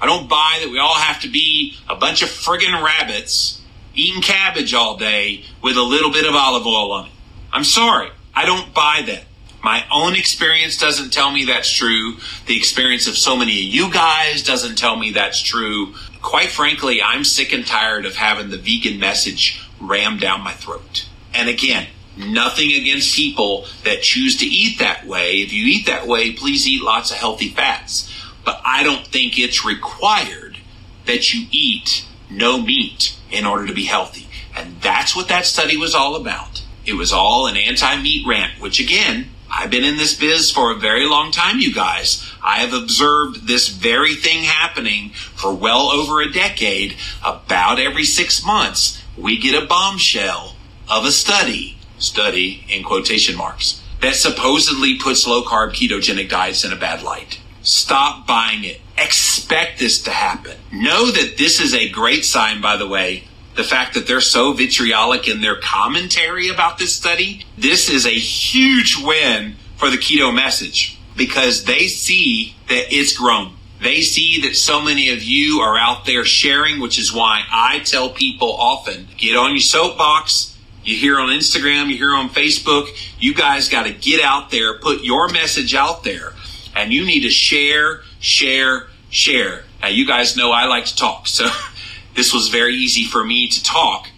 [0.00, 3.60] I don't buy that we all have to be a bunch of friggin' rabbits
[3.94, 7.12] eating cabbage all day with a little bit of olive oil on it.
[7.52, 8.10] I'm sorry.
[8.34, 9.24] I don't buy that.
[9.62, 12.16] My own experience doesn't tell me that's true.
[12.46, 15.94] The experience of so many of you guys doesn't tell me that's true.
[16.20, 21.08] Quite frankly, I'm sick and tired of having the vegan message rammed down my throat.
[21.32, 21.86] And again,
[22.16, 25.36] nothing against people that choose to eat that way.
[25.40, 28.10] If you eat that way, please eat lots of healthy fats
[28.44, 30.58] but I don't think it's required
[31.06, 32.04] that you eat
[32.36, 34.28] no meat in order to be healthy.
[34.56, 36.62] And that's what that study was all about.
[36.86, 40.70] It was all an anti meat rant, which again, I've been in this biz for
[40.70, 42.28] a very long time, you guys.
[42.42, 46.96] I have observed this very thing happening for well over a decade.
[47.24, 50.56] About every six months, we get a bombshell
[50.90, 56.72] of a study, study in quotation marks, that supposedly puts low carb ketogenic diets in
[56.72, 57.38] a bad light.
[57.64, 58.82] Stop buying it.
[58.98, 60.58] Expect this to happen.
[60.70, 63.24] Know that this is a great sign, by the way.
[63.56, 68.10] The fact that they're so vitriolic in their commentary about this study, this is a
[68.10, 73.54] huge win for the keto message because they see that it's grown.
[73.80, 77.78] They see that so many of you are out there sharing, which is why I
[77.78, 80.58] tell people often get on your soapbox.
[80.84, 82.88] You hear on Instagram, you hear on Facebook.
[83.18, 86.34] You guys got to get out there, put your message out there
[86.74, 89.64] and you need to share, share, share.
[89.80, 91.48] Now, you guys know I like to talk, so
[92.14, 94.08] this was very easy for me to talk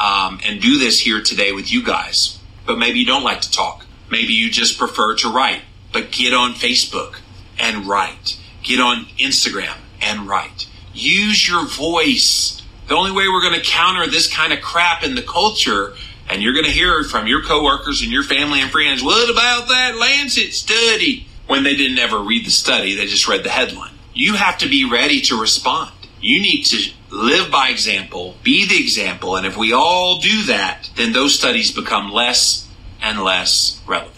[0.00, 2.38] um, and do this here today with you guys.
[2.66, 3.86] But maybe you don't like to talk.
[4.10, 5.62] Maybe you just prefer to write.
[5.92, 7.16] But get on Facebook
[7.58, 8.38] and write.
[8.62, 10.68] Get on Instagram and write.
[10.92, 12.62] Use your voice.
[12.88, 15.94] The only way we're going to counter this kind of crap in the culture,
[16.28, 19.68] and you're going to hear from your coworkers and your family and friends, what about
[19.68, 21.27] that Lancet study?
[21.48, 23.94] When they didn't ever read the study, they just read the headline.
[24.14, 25.90] You have to be ready to respond.
[26.20, 30.90] You need to live by example, be the example, and if we all do that,
[30.96, 32.68] then those studies become less
[33.00, 34.17] and less relevant.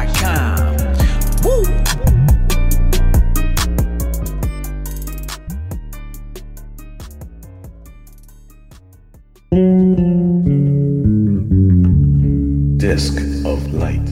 [1.43, 1.63] Woo!
[12.77, 14.10] Disc of Light.